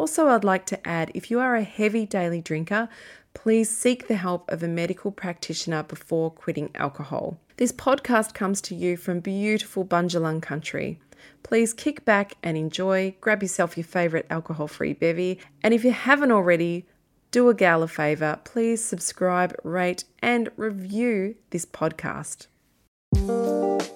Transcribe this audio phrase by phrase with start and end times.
[0.00, 2.88] Also, I'd like to add if you are a heavy daily drinker,
[3.34, 7.36] please seek the help of a medical practitioner before quitting alcohol.
[7.58, 10.98] This podcast comes to you from beautiful Bundjalung country.
[11.42, 15.92] Please kick back and enjoy, grab yourself your favourite alcohol free bevy, and if you
[15.92, 16.86] haven't already,
[17.30, 22.46] do a gal a favour, please subscribe, rate, and review this podcast.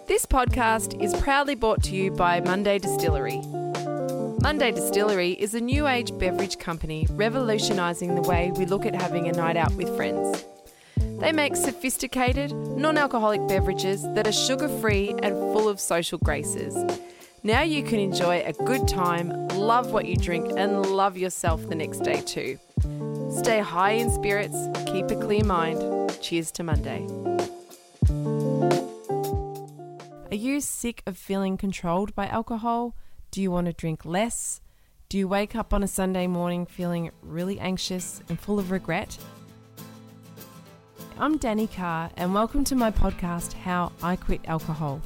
[0.06, 3.41] This podcast is proudly brought to you by Monday Distillery.
[4.44, 9.27] Monday Distillery is a new age beverage company revolutionising the way we look at having
[9.27, 10.44] a night out with friends.
[11.19, 16.77] They make sophisticated, non alcoholic beverages that are sugar free and full of social graces.
[17.43, 21.75] Now you can enjoy a good time, love what you drink, and love yourself the
[21.75, 22.59] next day too.
[23.31, 26.19] Stay high in spirits, keep a clear mind.
[26.21, 27.06] Cheers to Monday.
[30.31, 32.94] Are you sick of feeling controlled by alcohol?
[33.34, 34.60] Do you want to drink less?
[35.08, 39.18] Do you wake up on a Sunday morning feeling really anxious and full of regret?
[41.18, 45.00] I'm Danni Carr, and welcome to my podcast, How I Quit Alcohol.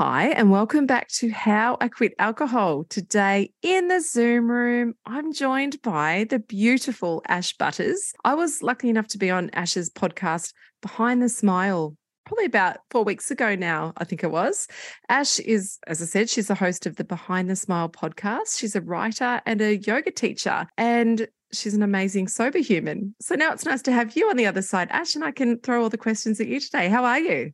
[0.00, 2.86] Hi, and welcome back to How I Quit Alcohol.
[2.88, 8.14] Today in the Zoom room, I'm joined by the beautiful Ash Butters.
[8.24, 11.96] I was lucky enough to be on Ash's podcast, Behind the Smile,
[12.32, 14.66] probably about four weeks ago now, I think it was.
[15.10, 18.58] Ash is, as I said, she's the host of the Behind the Smile podcast.
[18.58, 23.14] She's a writer and a yoga teacher, and she's an amazing sober human.
[23.20, 25.58] So now it's nice to have you on the other side, Ash, and I can
[25.58, 26.88] throw all the questions at you today.
[26.88, 27.52] How are you?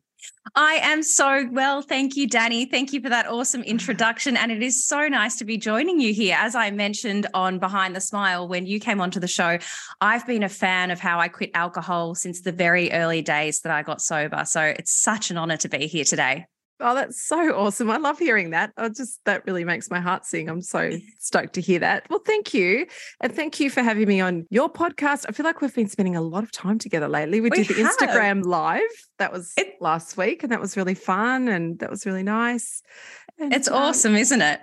[0.54, 1.82] I am so well.
[1.82, 2.70] Thank you, Danni.
[2.70, 4.36] Thank you for that awesome introduction.
[4.36, 6.36] And it is so nice to be joining you here.
[6.38, 9.58] As I mentioned on Behind the Smile when you came onto the show,
[10.00, 13.72] I've been a fan of how I quit alcohol since the very early days that
[13.72, 14.44] I got sober.
[14.46, 16.46] So it's such an honor to be here today.
[16.80, 17.90] Oh, that's so awesome.
[17.90, 18.72] I love hearing that.
[18.76, 20.48] I just that really makes my heart sing.
[20.48, 22.08] I'm so stoked to hear that.
[22.08, 22.86] Well, thank you.
[23.20, 25.26] And thank you for having me on your podcast.
[25.28, 27.40] I feel like we've been spending a lot of time together lately.
[27.40, 27.96] We, we did the have.
[27.96, 28.82] Instagram live.
[29.18, 32.82] That was it, last week and that was really fun and that was really nice.
[33.38, 34.60] And, it's um, awesome, isn't it?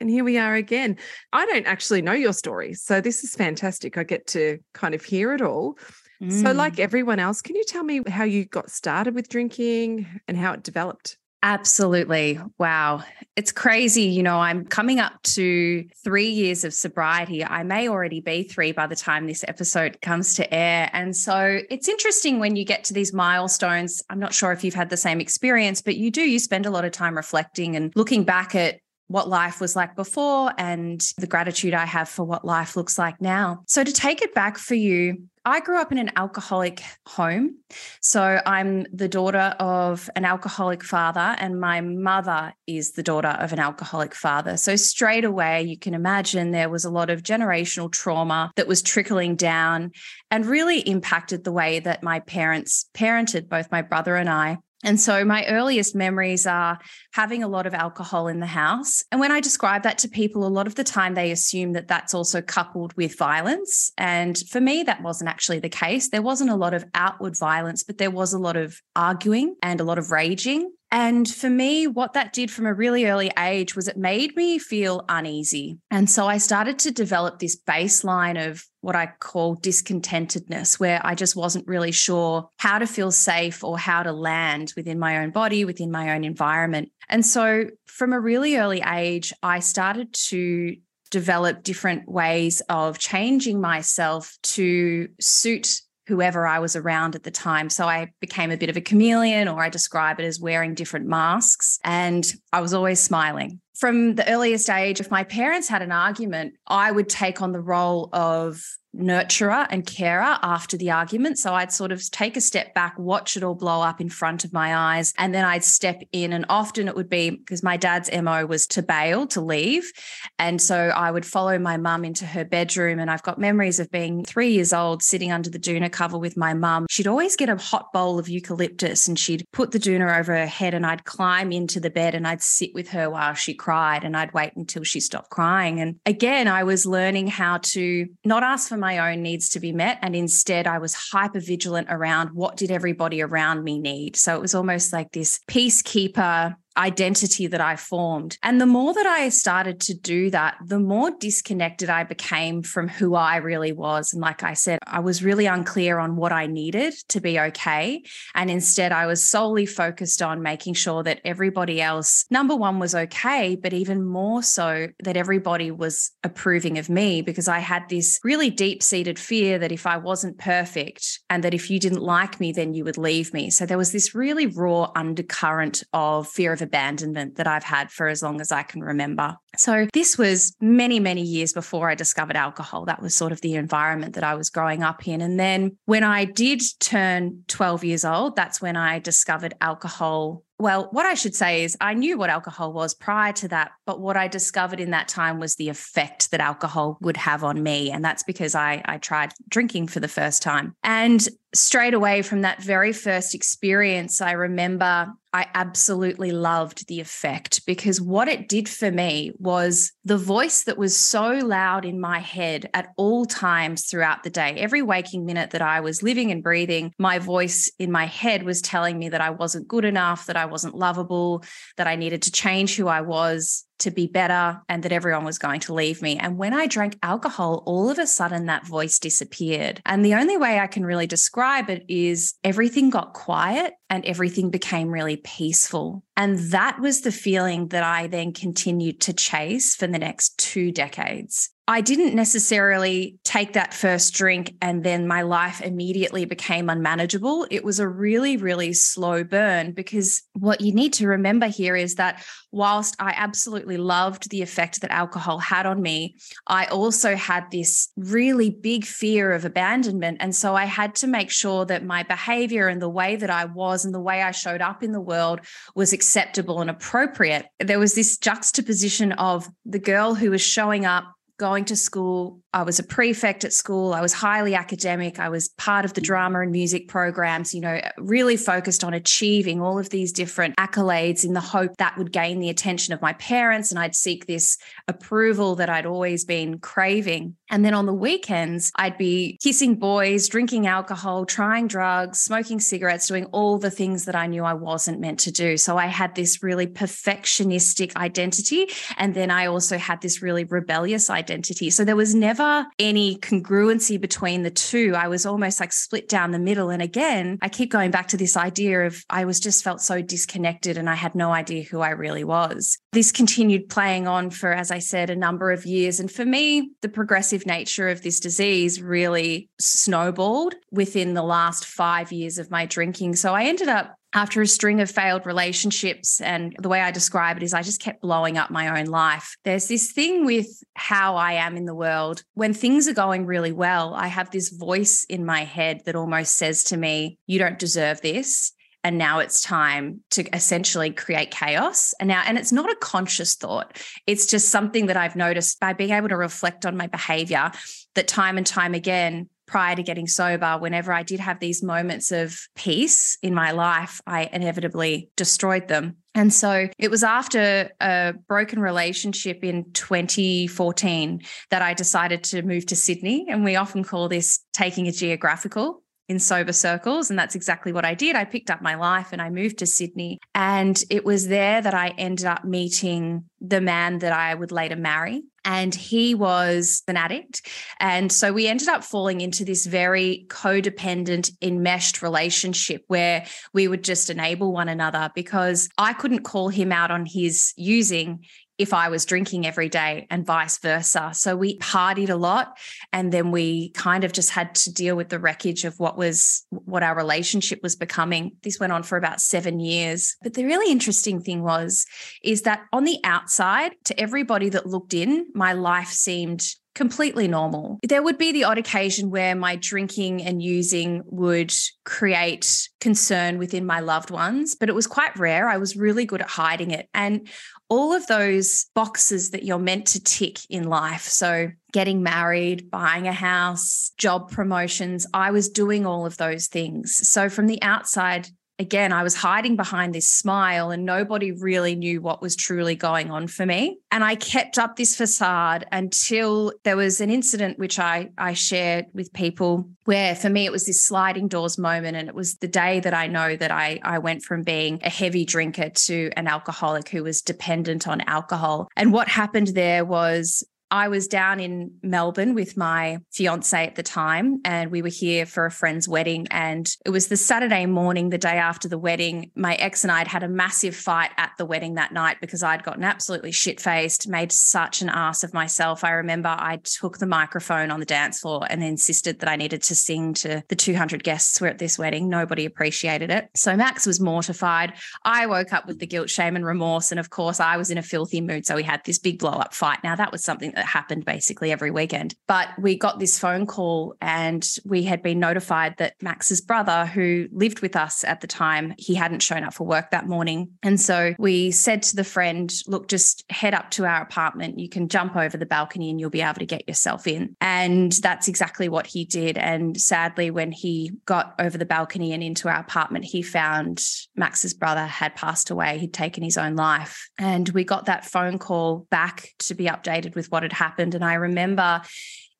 [0.00, 0.98] And here we are again.
[1.32, 2.74] I don't actually know your story.
[2.74, 3.96] So this is fantastic.
[3.96, 5.78] I get to kind of hear it all.
[6.22, 6.42] Mm.
[6.42, 10.36] So, like everyone else, can you tell me how you got started with drinking and
[10.36, 11.16] how it developed?
[11.44, 12.40] Absolutely.
[12.58, 13.02] Wow.
[13.36, 14.04] It's crazy.
[14.04, 17.44] You know, I'm coming up to three years of sobriety.
[17.44, 20.88] I may already be three by the time this episode comes to air.
[20.94, 24.02] And so it's interesting when you get to these milestones.
[24.08, 26.70] I'm not sure if you've had the same experience, but you do, you spend a
[26.70, 28.78] lot of time reflecting and looking back at
[29.14, 33.20] what life was like before and the gratitude I have for what life looks like
[33.20, 33.62] now.
[33.68, 37.58] So, to take it back for you, I grew up in an alcoholic home.
[38.00, 43.52] So I'm the daughter of an alcoholic father, and my mother is the daughter of
[43.52, 44.56] an alcoholic father.
[44.56, 48.80] So straight away, you can imagine there was a lot of generational trauma that was
[48.80, 49.92] trickling down
[50.30, 54.56] and really impacted the way that my parents parented both my brother and I.
[54.84, 56.78] And so my earliest memories are
[57.12, 59.02] having a lot of alcohol in the house.
[59.10, 61.88] And when I describe that to people, a lot of the time they assume that
[61.88, 63.92] that's also coupled with violence.
[63.96, 66.10] And for me, that wasn't actually the case.
[66.10, 69.80] There wasn't a lot of outward violence, but there was a lot of arguing and
[69.80, 70.70] a lot of raging.
[70.90, 74.58] And for me, what that did from a really early age was it made me
[74.58, 75.78] feel uneasy.
[75.90, 81.14] And so I started to develop this baseline of what I call discontentedness, where I
[81.16, 85.30] just wasn't really sure how to feel safe or how to land within my own
[85.30, 86.92] body, within my own environment.
[87.08, 90.76] And so from a really early age, I started to
[91.10, 97.70] develop different ways of changing myself to suit whoever I was around at the time.
[97.70, 101.06] So I became a bit of a chameleon, or I describe it as wearing different
[101.06, 101.78] masks.
[101.84, 103.60] And I was always smiling.
[103.74, 107.60] From the earliest age, if my parents had an argument, I would take on the
[107.60, 108.62] role of
[108.94, 111.38] nurturer and carer after the argument.
[111.38, 114.44] So I'd sort of take a step back, watch it all blow up in front
[114.44, 116.32] of my eyes, and then I'd step in.
[116.32, 119.92] And often it would be because my dad's MO was to bail, to leave.
[120.38, 122.98] And so I would follow my mum into her bedroom.
[122.98, 126.36] And I've got memories of being three years old, sitting under the doona cover with
[126.36, 126.86] my mum.
[126.90, 130.46] She'd always get a hot bowl of eucalyptus and she'd put the doona over her
[130.46, 134.04] head, and I'd climb into the bed and I'd sit with her while she cried.
[134.04, 135.80] And I'd wait until she stopped crying.
[135.80, 139.72] And again, I was learning how to not ask for my own needs to be
[139.72, 139.98] met.
[140.02, 144.14] And instead, I was hyper vigilant around what did everybody around me need.
[144.14, 148.38] So it was almost like this peacekeeper identity that I formed.
[148.42, 152.88] And the more that I started to do that, the more disconnected I became from
[152.88, 154.12] who I really was.
[154.12, 158.02] And like I said, I was really unclear on what I needed to be okay.
[158.34, 162.94] And instead, I was solely focused on making sure that everybody else, number one, was
[162.94, 168.18] okay, but even more so that everybody was approving of me because I had this
[168.24, 172.40] really deep seated fear that if I wasn't perfect and that if you didn't like
[172.40, 173.50] me, then you would leave me.
[173.50, 178.08] So there was this really raw undercurrent of fear of abandonment that I've had for
[178.08, 179.36] as long as I can remember.
[179.56, 182.86] So, this was many, many years before I discovered alcohol.
[182.86, 185.20] That was sort of the environment that I was growing up in.
[185.20, 190.88] And then when I did turn 12 years old, that's when I discovered alcohol well,
[190.92, 194.16] what I should say is I knew what alcohol was prior to that, but what
[194.16, 197.90] I discovered in that time was the effect that alcohol would have on me.
[197.90, 200.74] And that's because I, I tried drinking for the first time.
[200.82, 207.66] And straight away from that very first experience, I remember I absolutely loved the effect
[207.66, 212.20] because what it did for me was the voice that was so loud in my
[212.20, 214.54] head at all times throughout the day.
[214.56, 218.62] Every waking minute that I was living and breathing, my voice in my head was
[218.62, 221.42] telling me that I wasn't good enough, that I wasn't lovable,
[221.76, 225.36] that I needed to change who I was to be better and that everyone was
[225.36, 226.16] going to leave me.
[226.16, 229.82] And when I drank alcohol, all of a sudden that voice disappeared.
[229.84, 234.50] And the only way I can really describe it is everything got quiet and everything
[234.50, 236.04] became really peaceful.
[236.16, 240.70] And that was the feeling that I then continued to chase for the next two
[240.70, 241.50] decades.
[241.66, 247.46] I didn't necessarily take that first drink and then my life immediately became unmanageable.
[247.50, 251.94] It was a really, really slow burn because what you need to remember here is
[251.94, 252.22] that
[252.52, 257.90] whilst I absolutely loved the effect that alcohol had on me, I also had this
[257.96, 260.18] really big fear of abandonment.
[260.20, 263.46] And so I had to make sure that my behavior and the way that I
[263.46, 265.40] was and the way I showed up in the world
[265.74, 267.46] was acceptable and appropriate.
[267.58, 271.04] There was this juxtaposition of the girl who was showing up
[271.38, 272.40] going to school.
[272.52, 273.92] I was a prefect at school.
[273.92, 275.18] I was highly academic.
[275.18, 279.60] I was part of the drama and music programs, you know, really focused on achieving
[279.60, 283.12] all of these different accolades in the hope that would gain the attention of my
[283.14, 287.36] parents and I'd seek this approval that I'd always been craving.
[287.54, 293.06] And then on the weekends, I'd be kissing boys, drinking alcohol, trying drugs, smoking cigarettes,
[293.06, 295.56] doing all the things that I knew I wasn't meant to do.
[295.56, 298.66] So I had this really perfectionistic identity.
[298.96, 301.70] And then I also had this really rebellious identity.
[301.70, 304.94] So there was never any congruency between the two.
[304.96, 306.70] I was almost like split down the middle.
[306.70, 310.02] And again, I keep going back to this idea of I was just felt so
[310.02, 312.78] disconnected and I had no idea who I really was.
[312.90, 316.00] This continued playing on for, as I said, a number of years.
[316.00, 322.12] And for me, the progressive nature of this disease really snowballed within the last five
[322.12, 323.16] years of my drinking.
[323.16, 326.20] So I ended up after a string of failed relationships.
[326.20, 329.36] And the way I describe it is I just kept blowing up my own life.
[329.44, 332.22] There's this thing with how I am in the world.
[332.34, 336.36] When things are going really well, I have this voice in my head that almost
[336.36, 338.52] says to me, You don't deserve this.
[338.84, 341.94] And now it's time to essentially create chaos.
[341.98, 343.78] And now, and it's not a conscious thought.
[344.06, 347.50] It's just something that I've noticed by being able to reflect on my behavior
[347.94, 352.12] that time and time again, prior to getting sober, whenever I did have these moments
[352.12, 355.96] of peace in my life, I inevitably destroyed them.
[356.14, 362.66] And so it was after a broken relationship in 2014 that I decided to move
[362.66, 363.26] to Sydney.
[363.28, 367.10] And we often call this taking a geographical in sober circles.
[367.10, 368.16] And that's exactly what I did.
[368.16, 370.18] I picked up my life and I moved to Sydney.
[370.34, 374.76] And it was there that I ended up meeting the man that I would later
[374.76, 375.22] marry.
[375.46, 377.46] And he was an addict.
[377.78, 383.84] And so we ended up falling into this very codependent, enmeshed relationship where we would
[383.84, 388.24] just enable one another because I couldn't call him out on his using
[388.56, 391.10] if I was drinking every day and vice versa.
[391.12, 392.56] So we partied a lot
[392.92, 396.46] and then we kind of just had to deal with the wreckage of what was
[396.50, 398.32] what our relationship was becoming.
[398.42, 400.16] This went on for about 7 years.
[400.22, 401.84] But the really interesting thing was
[402.22, 407.78] is that on the outside to everybody that looked in, my life seemed completely normal.
[407.88, 413.64] There would be the odd occasion where my drinking and using would create concern within
[413.64, 415.48] my loved ones, but it was quite rare.
[415.48, 416.88] I was really good at hiding it.
[416.92, 417.28] And
[417.68, 421.02] all of those boxes that you're meant to tick in life.
[421.02, 427.08] So, getting married, buying a house, job promotions, I was doing all of those things.
[427.08, 428.28] So, from the outside,
[428.58, 433.10] again, I was hiding behind this smile and nobody really knew what was truly going
[433.10, 433.78] on for me.
[433.90, 438.86] And I kept up this facade until there was an incident which I, I shared
[438.94, 441.96] with people where for me it was this sliding doors moment.
[441.96, 444.90] And it was the day that I know that I, I went from being a
[444.90, 448.68] heavy drinker to an alcoholic who was dependent on alcohol.
[448.76, 453.84] And what happened there was I was down in Melbourne with my fiance at the
[453.84, 456.26] time, and we were here for a friend's wedding.
[456.32, 459.30] And it was the Saturday morning, the day after the wedding.
[459.36, 462.42] My ex and I had had a massive fight at the wedding that night because
[462.42, 465.84] I'd gotten absolutely shit faced, made such an ass of myself.
[465.84, 469.62] I remember I took the microphone on the dance floor and insisted that I needed
[469.62, 472.08] to sing to the 200 guests who were at this wedding.
[472.08, 473.28] Nobody appreciated it.
[473.36, 474.72] So Max was mortified.
[475.04, 476.90] I woke up with the guilt, shame, and remorse.
[476.90, 478.44] And of course, I was in a filthy mood.
[478.44, 479.78] So we had this big blow up fight.
[479.84, 482.14] Now, that was something that that happened basically every weekend.
[482.26, 487.28] But we got this phone call and we had been notified that Max's brother, who
[487.32, 490.50] lived with us at the time, he hadn't shown up for work that morning.
[490.62, 494.58] And so we said to the friend, look, just head up to our apartment.
[494.58, 497.36] You can jump over the balcony and you'll be able to get yourself in.
[497.40, 499.36] And that's exactly what he did.
[499.36, 503.82] And sadly, when he got over the balcony and into our apartment, he found
[504.16, 505.78] Max's brother had passed away.
[505.78, 507.08] He'd taken his own life.
[507.18, 510.94] And we got that phone call back to be updated with what had happened.
[510.94, 511.82] And I remember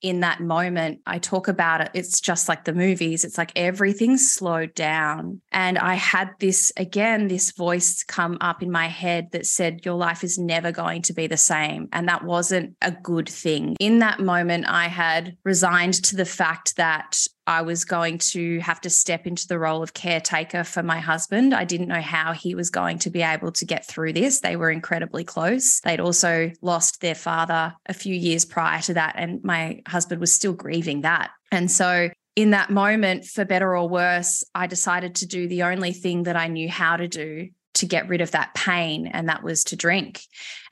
[0.05, 1.91] in that moment, I talk about it.
[1.95, 3.25] It's just like the movies.
[3.25, 5.41] It's like everything slowed down.
[5.51, 9.95] And I had this, again, this voice come up in my head that said, Your
[9.95, 11.89] life is never going to be the same.
[11.91, 13.77] And that wasn't a good thing.
[13.81, 18.81] In that moment, I had resigned to the fact that I was going to have
[18.83, 21.55] to step into the role of caretaker for my husband.
[21.55, 24.41] I didn't know how he was going to be able to get through this.
[24.41, 25.81] They were incredibly close.
[25.81, 30.35] They'd also lost their father a few years prior to that, and my husband was
[30.35, 31.31] still grieving that.
[31.53, 35.93] And so, in that moment, for better or worse, I decided to do the only
[35.93, 39.43] thing that I knew how to do to get rid of that pain, and that
[39.43, 40.23] was to drink.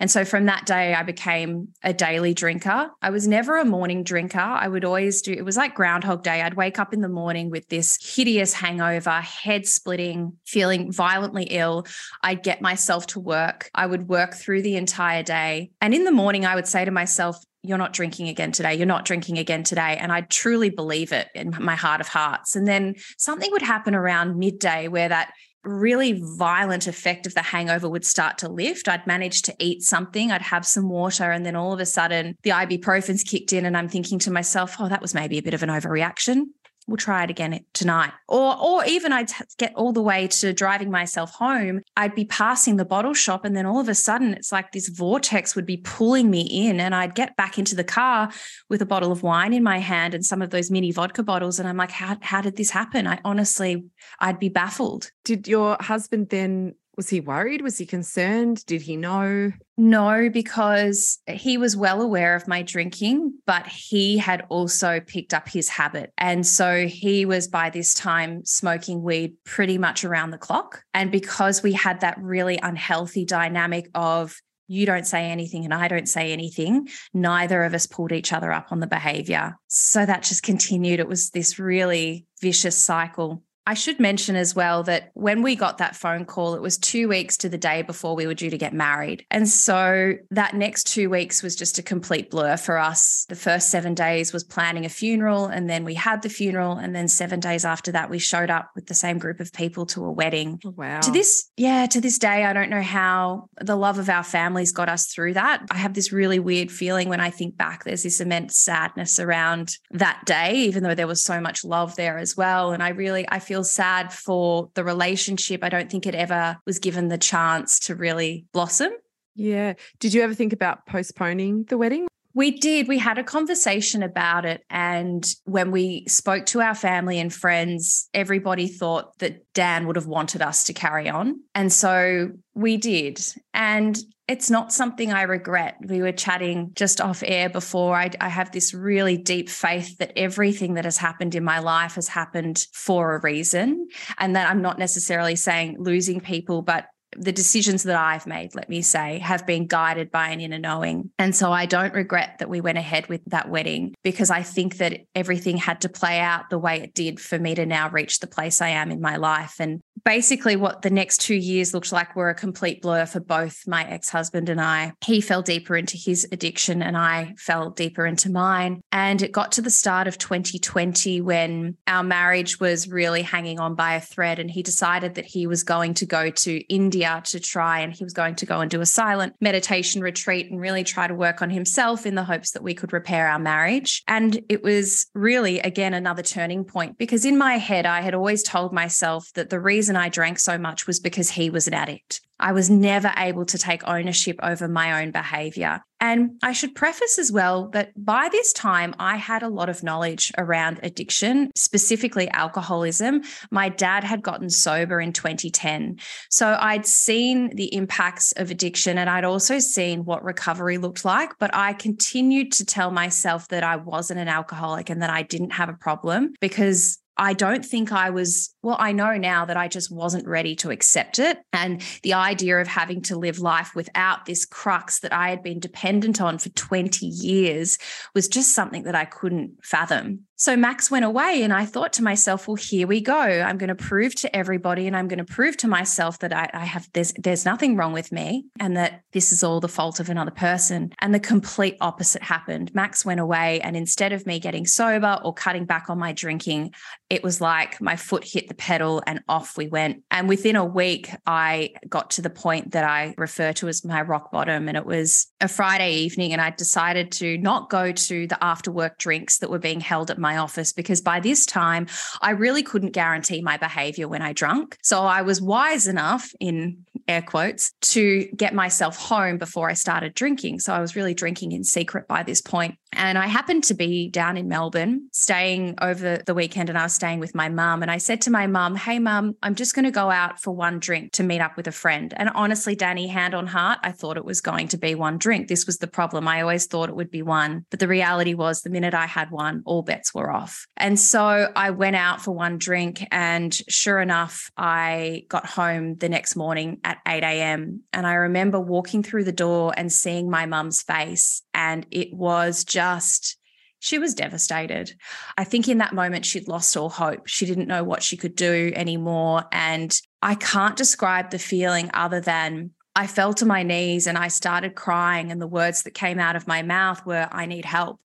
[0.00, 2.90] And so from that day, I became a daily drinker.
[3.02, 4.38] I was never a morning drinker.
[4.38, 6.42] I would always do, it was like Groundhog Day.
[6.42, 11.87] I'd wake up in the morning with this hideous hangover, head splitting, feeling violently ill.
[12.23, 13.71] I'd get myself to work.
[13.75, 15.71] I would work through the entire day.
[15.80, 18.75] And in the morning, I would say to myself, you're not drinking again today.
[18.75, 19.97] You're not drinking again today.
[19.97, 22.56] And I truly believe it in my heart of hearts.
[22.56, 25.32] And then something would happen around midday where that
[25.64, 28.88] really violent effect of the hangover would start to lift.
[28.88, 32.37] I'd manage to eat something, I'd have some water, and then all of a sudden
[32.42, 35.54] the ibuprofen's kicked in, and I'm thinking to myself, oh, that was maybe a bit
[35.54, 36.47] of an overreaction
[36.87, 38.12] we'll try it again tonight.
[38.29, 41.83] Or or even I'd get all the way to driving myself home.
[41.97, 44.89] I'd be passing the bottle shop and then all of a sudden it's like this
[44.89, 48.31] vortex would be pulling me in and I'd get back into the car
[48.69, 51.59] with a bottle of wine in my hand and some of those mini vodka bottles
[51.59, 53.07] and I'm like how how did this happen?
[53.07, 53.85] I honestly
[54.19, 55.11] I'd be baffled.
[55.25, 57.63] Did your husband then Was he worried?
[57.63, 58.65] Was he concerned?
[58.67, 59.53] Did he know?
[59.79, 65.49] No, because he was well aware of my drinking, but he had also picked up
[65.49, 66.13] his habit.
[66.19, 70.83] And so he was by this time smoking weed pretty much around the clock.
[70.93, 74.37] And because we had that really unhealthy dynamic of
[74.69, 78.53] you don't say anything and I don't say anything, neither of us pulled each other
[78.53, 79.57] up on the behavior.
[79.69, 81.01] So that just continued.
[81.01, 83.43] It was this really vicious cycle.
[83.66, 87.09] I should mention as well that when we got that phone call, it was two
[87.09, 89.25] weeks to the day before we were due to get married.
[89.31, 93.25] And so that next two weeks was just a complete blur for us.
[93.28, 96.76] The first seven days was planning a funeral, and then we had the funeral.
[96.76, 99.87] And then seven days after that, we showed up with the same group of people
[99.87, 100.59] to a wedding.
[100.64, 101.00] Oh, wow.
[101.00, 104.73] To this, yeah, to this day, I don't know how the love of our families
[104.73, 105.64] got us through that.
[105.71, 107.85] I have this really weird feeling when I think back.
[107.85, 112.19] There's this immense sadness around that day, even though there was so much love there
[112.19, 112.73] as well.
[112.73, 115.62] And I really, I feel feel sad for the relationship.
[115.62, 118.92] I don't think it ever was given the chance to really blossom.
[119.35, 119.75] Yeah.
[120.00, 122.06] Did you ever think about postponing the wedding?
[122.32, 122.88] We did.
[122.88, 124.64] We had a conversation about it.
[124.71, 130.06] And when we spoke to our family and friends, everybody thought that Dan would have
[130.06, 131.42] wanted us to carry on.
[131.54, 133.21] And so we did.
[133.52, 133.99] And
[134.33, 135.77] it's not something I regret.
[135.87, 137.95] We were chatting just off air before.
[137.95, 141.97] I, I, have this really deep faith that everything that has happened in my life
[141.97, 143.89] has happened for a reason.
[144.17, 148.69] And that I'm not necessarily saying losing people, but the decisions that I've made, let
[148.69, 151.11] me say, have been guided by an inner knowing.
[151.19, 154.78] And so I don't regret that we went ahead with that wedding because I think
[154.78, 158.21] that everything had to play out the way it did for me to now reach
[158.21, 159.57] the place I am in my life.
[159.59, 163.66] And basically, what the next two years looked like were a complete blur for both
[163.66, 164.92] my ex husband and I.
[165.04, 168.81] He fell deeper into his addiction and I fell deeper into mine.
[168.90, 173.75] And it got to the start of 2020 when our marriage was really hanging on
[173.75, 174.38] by a thread.
[174.38, 178.04] And he decided that he was going to go to India To try, and he
[178.04, 181.42] was going to go and do a silent meditation retreat and really try to work
[181.42, 184.02] on himself in the hopes that we could repair our marriage.
[184.06, 188.42] And it was really, again, another turning point because in my head, I had always
[188.42, 192.21] told myself that the reason I drank so much was because he was an addict.
[192.43, 195.81] I was never able to take ownership over my own behavior.
[196.01, 199.85] And I should preface as well that by this time, I had a lot of
[199.85, 203.23] knowledge around addiction, specifically alcoholism.
[203.53, 206.01] My dad had gotten sober in 2010.
[206.29, 211.39] So I'd seen the impacts of addiction and I'd also seen what recovery looked like.
[211.39, 215.52] But I continued to tell myself that I wasn't an alcoholic and that I didn't
[215.52, 219.69] have a problem because I don't think I was, well, I know now that I
[219.69, 221.39] just wasn't ready to accept it.
[221.53, 225.59] And the idea of having to live life without this crux that I had been
[225.59, 227.79] dependent on for 20 years
[228.15, 230.27] was just something that I couldn't fathom.
[230.43, 233.15] So Max went away, and I thought to myself, well, here we go.
[233.15, 236.51] I'm going to prove to everybody and I'm going to prove to myself that I,
[236.53, 240.01] I have, there's, there's nothing wrong with me and that this is all the fault
[240.01, 240.93] of another person.
[241.01, 242.75] And the complete opposite happened.
[242.75, 246.75] Max went away, and instead of me getting sober or cutting back on my drinking,
[247.09, 250.02] it was like my foot hit the pedal and off we went.
[250.10, 254.02] And within a week, I got to the point that I refer to as my
[254.02, 254.69] rock bottom.
[254.69, 258.71] And it was a Friday evening, and I decided to not go to the after
[258.71, 261.86] work drinks that were being held at my office because by this time,
[262.21, 264.76] I really couldn't guarantee my behavior when I drunk.
[264.82, 270.15] So I was wise enough, in air quotes, to get myself home before I started
[270.15, 270.60] drinking.
[270.60, 272.76] So I was really drinking in secret by this point.
[272.93, 276.95] And I happened to be down in Melbourne staying over the weekend and I was
[276.95, 277.82] staying with my mum.
[277.82, 280.54] And I said to my mum, Hey, mum, I'm just going to go out for
[280.54, 282.12] one drink to meet up with a friend.
[282.17, 285.49] And honestly, Danni, hand on heart, I thought it was going to be one drink.
[285.49, 286.28] This was the problem.
[286.28, 287.65] I always thought it would be one.
[287.71, 290.67] But the reality was, the minute I had one, all bets were off.
[290.76, 293.06] And so I went out for one drink.
[293.10, 297.83] And sure enough, I got home the next morning at 8 a.m.
[297.93, 301.43] And I remember walking through the door and seeing my mum's face.
[301.55, 303.37] And it was just
[303.83, 304.95] she was devastated.
[305.37, 307.26] I think in that moment, she'd lost all hope.
[307.26, 309.43] She didn't know what she could do anymore.
[309.50, 314.28] And I can't describe the feeling other than I fell to my knees and I
[314.28, 315.33] started crying.
[315.33, 317.99] And the words that came out of my mouth were, I need help.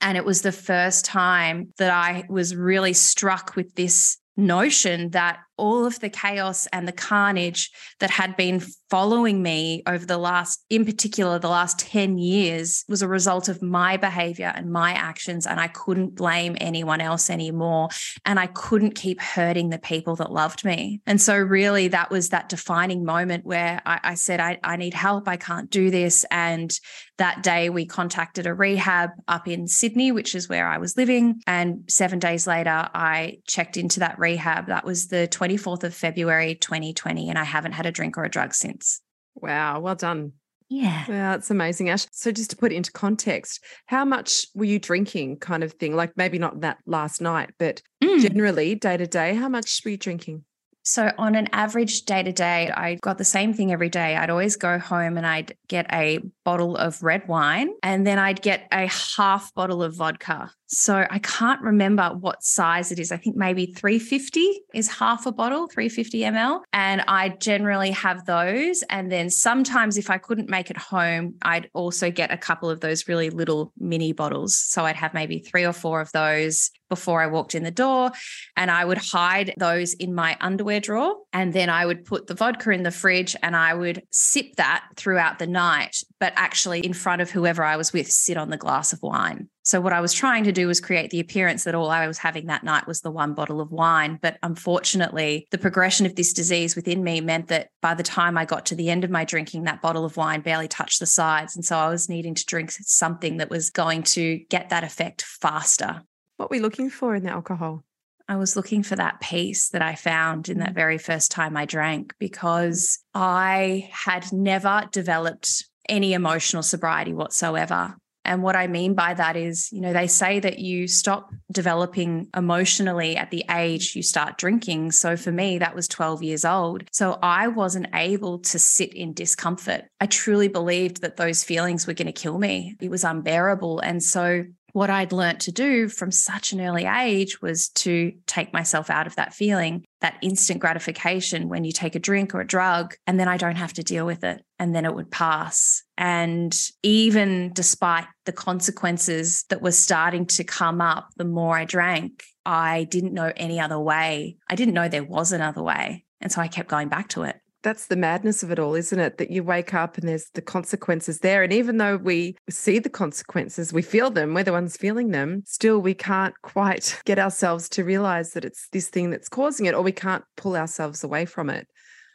[0.00, 5.38] And it was the first time that I was really struck with this notion that
[5.56, 10.64] all of the chaos and the carnage that had been following me over the last,
[10.70, 15.46] in particular, the last 10 years was a result of my behavior and my actions.
[15.46, 17.88] And I couldn't blame anyone else anymore.
[18.24, 21.00] And I couldn't keep hurting the people that loved me.
[21.06, 24.94] And so, really, that was that defining moment where I, I said, I, I need
[24.94, 25.28] help.
[25.28, 26.24] I can't do this.
[26.30, 26.72] And
[27.18, 31.40] that day, we contacted a rehab up in Sydney, which is where I was living.
[31.46, 34.66] And seven days later, I checked into that rehab.
[34.66, 38.30] That was the 24th of February 2020, and I haven't had a drink or a
[38.30, 39.00] drug since.
[39.34, 40.32] Wow, well done.
[40.70, 41.04] Yeah.
[41.06, 42.06] That's amazing, Ash.
[42.10, 45.94] So just to put into context, how much were you drinking kind of thing?
[45.94, 48.20] Like maybe not that last night, but Mm.
[48.20, 50.44] generally day to day, how much were you drinking?
[50.86, 54.16] So, on an average day to day, I got the same thing every day.
[54.16, 58.42] I'd always go home and I'd get a bottle of red wine and then I'd
[58.42, 60.50] get a half bottle of vodka.
[60.74, 63.12] So, I can't remember what size it is.
[63.12, 66.62] I think maybe 350 is half a bottle, 350 ml.
[66.72, 68.82] And I generally have those.
[68.90, 72.80] And then sometimes, if I couldn't make it home, I'd also get a couple of
[72.80, 74.56] those really little mini bottles.
[74.56, 78.10] So, I'd have maybe three or four of those before I walked in the door
[78.56, 81.14] and I would hide those in my underwear drawer.
[81.32, 84.84] And then I would put the vodka in the fridge and I would sip that
[84.96, 88.56] throughout the night, but actually in front of whoever I was with, sit on the
[88.56, 89.48] glass of wine.
[89.64, 92.18] So, what I was trying to do was create the appearance that all I was
[92.18, 94.18] having that night was the one bottle of wine.
[94.20, 98.44] But unfortunately, the progression of this disease within me meant that by the time I
[98.44, 101.56] got to the end of my drinking, that bottle of wine barely touched the sides.
[101.56, 105.22] And so I was needing to drink something that was going to get that effect
[105.22, 106.02] faster.
[106.36, 107.84] What were you looking for in the alcohol?
[108.28, 110.74] I was looking for that peace that I found in that mm.
[110.74, 117.96] very first time I drank because I had never developed any emotional sobriety whatsoever.
[118.24, 122.28] And what I mean by that is, you know, they say that you stop developing
[122.36, 124.92] emotionally at the age you start drinking.
[124.92, 126.84] So for me, that was 12 years old.
[126.92, 129.84] So I wasn't able to sit in discomfort.
[130.00, 132.76] I truly believed that those feelings were going to kill me.
[132.80, 133.80] It was unbearable.
[133.80, 138.52] And so what I'd learnt to do from such an early age was to take
[138.52, 142.46] myself out of that feeling, that instant gratification when you take a drink or a
[142.46, 144.44] drug, and then I don't have to deal with it.
[144.58, 145.83] And then it would pass.
[145.96, 152.24] And even despite the consequences that were starting to come up, the more I drank,
[152.44, 154.36] I didn't know any other way.
[154.48, 156.04] I didn't know there was another way.
[156.20, 159.00] And so I kept going back to it that's the madness of it all, isn't
[159.00, 159.18] it?
[159.18, 161.42] That you wake up and there's the consequences there.
[161.42, 165.42] And even though we see the consequences, we feel them, we're the ones feeling them,
[165.46, 169.74] still we can't quite get ourselves to realize that it's this thing that's causing it,
[169.74, 171.66] or we can't pull ourselves away from it.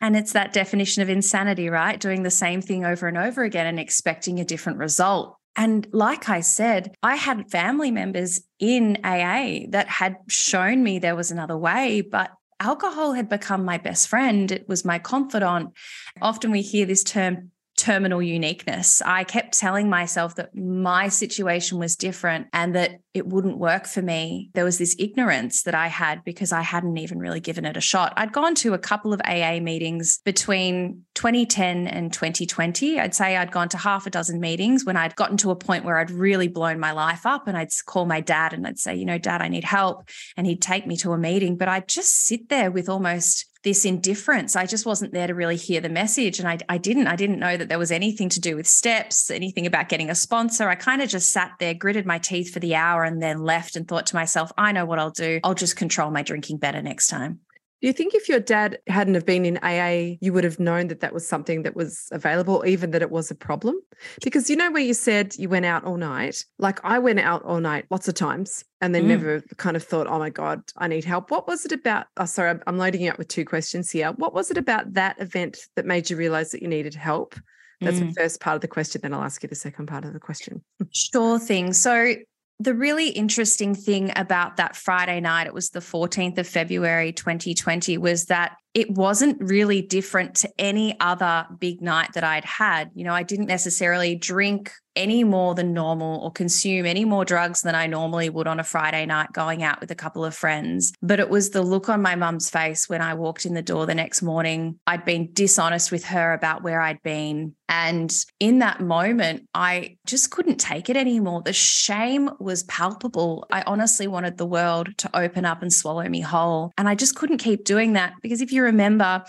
[0.02, 2.00] And it's that definition of insanity, right?
[2.00, 5.36] Doing the same thing over and over again and expecting a different result.
[5.56, 11.16] And like I said, I had family members in AA that had shown me there
[11.16, 14.52] was another way, but alcohol had become my best friend.
[14.52, 15.74] It was my confidant.
[16.22, 19.02] Often we hear this term terminal uniqueness.
[19.02, 24.02] I kept telling myself that my situation was different and that it wouldn't work for
[24.02, 24.52] me.
[24.54, 27.82] There was this ignorance that I had because I hadn't even really given it a
[27.82, 28.14] shot.
[28.18, 33.00] I'd gone to a couple of AA meetings between 2010 and 2020.
[33.00, 35.86] I'd say I'd gone to half a dozen meetings when I'd gotten to a point
[35.86, 38.96] where I'd really blown my life up and I'd call my dad and I'd say,
[38.96, 40.08] you know, dad, I need help.
[40.38, 43.86] And he'd take me to a meeting, but I'd just sit there with almost this
[43.86, 44.56] indifference.
[44.56, 46.40] I just wasn't there to really hear the message.
[46.40, 47.08] And I, I didn't.
[47.08, 50.16] I didn't know that there was anything to do with steps, anything about getting a
[50.16, 50.70] sponsor.
[50.70, 53.76] I kind of just sat there, gritted my teeth for the hour, and then left
[53.76, 55.40] and thought to myself, I know what I'll do.
[55.44, 57.40] I'll just control my drinking better next time.
[57.82, 60.90] Do you think if your dad hadn't have been in AA, you would have known
[60.90, 63.80] that that was something that was available, even that it was a problem?
[64.22, 66.44] Because you know where you said you went out all night.
[66.58, 69.08] Like I went out all night lots of times, and then mm.
[69.08, 72.08] never kind of thought, "Oh my god, I need help." What was it about?
[72.18, 74.12] Oh, sorry, I'm loading you up with two questions here.
[74.12, 77.36] What was it about that event that made you realize that you needed help?
[77.82, 78.10] That's mm.
[78.10, 79.00] the first part of the question.
[79.02, 80.62] Then I'll ask you the second part of the question.
[80.92, 81.72] sure thing.
[81.72, 82.16] So
[82.60, 87.98] the really interesting thing about that Friday night, it was the 14th of February 2020,
[87.98, 92.92] was that it wasn't really different to any other big night that I'd had.
[92.94, 97.62] You know, I didn't necessarily drink any more than normal or consume any more drugs
[97.62, 100.92] than I normally would on a Friday night going out with a couple of friends.
[101.02, 103.86] But it was the look on my mum's face when I walked in the door
[103.86, 104.80] the next morning.
[104.86, 107.56] I'd been dishonest with her about where I'd been.
[107.70, 111.44] And in that moment, I just couldn't take it anymore.
[111.44, 113.46] The shame was palpable.
[113.52, 116.72] I honestly wanted the world to open up and swallow me whole.
[116.80, 119.24] And I just couldn't keep doing that because if you remember,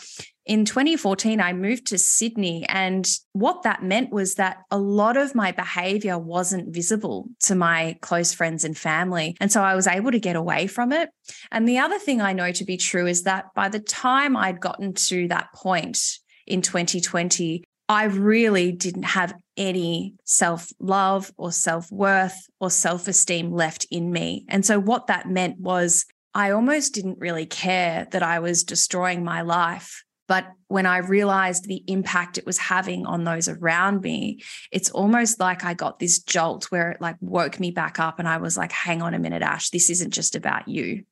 [0.47, 2.67] in 2014, I moved to Sydney.
[2.69, 7.97] And what that meant was that a lot of my behavior wasn't visible to my
[8.01, 9.37] close friends and family.
[9.41, 11.11] And so I was able to get away from it.
[11.53, 14.61] And the other thing I know to be true is that by the time I'd
[14.61, 15.99] gotten to that point
[16.47, 23.53] in 2020, I really didn't have any self love or self worth or self esteem
[23.53, 24.47] left in me.
[24.49, 29.25] And so, what that meant was I almost didn't really care that I was destroying
[29.25, 34.45] my life but when I realized the impact it was having on those around me,
[34.71, 38.29] it's almost like I got this jolt where it like woke me back up and
[38.29, 41.03] I was like, hang on a minute, Ash, this isn't just about you.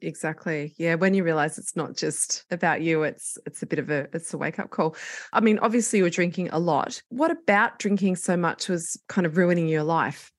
[0.00, 0.74] Exactly.
[0.76, 0.96] Yeah.
[0.96, 4.34] When you realize it's not just about you, it's it's a bit of a it's
[4.34, 4.96] a wake up call.
[5.32, 7.00] I mean, obviously you were drinking a lot.
[7.10, 10.32] What about drinking so much was kind of ruining your life?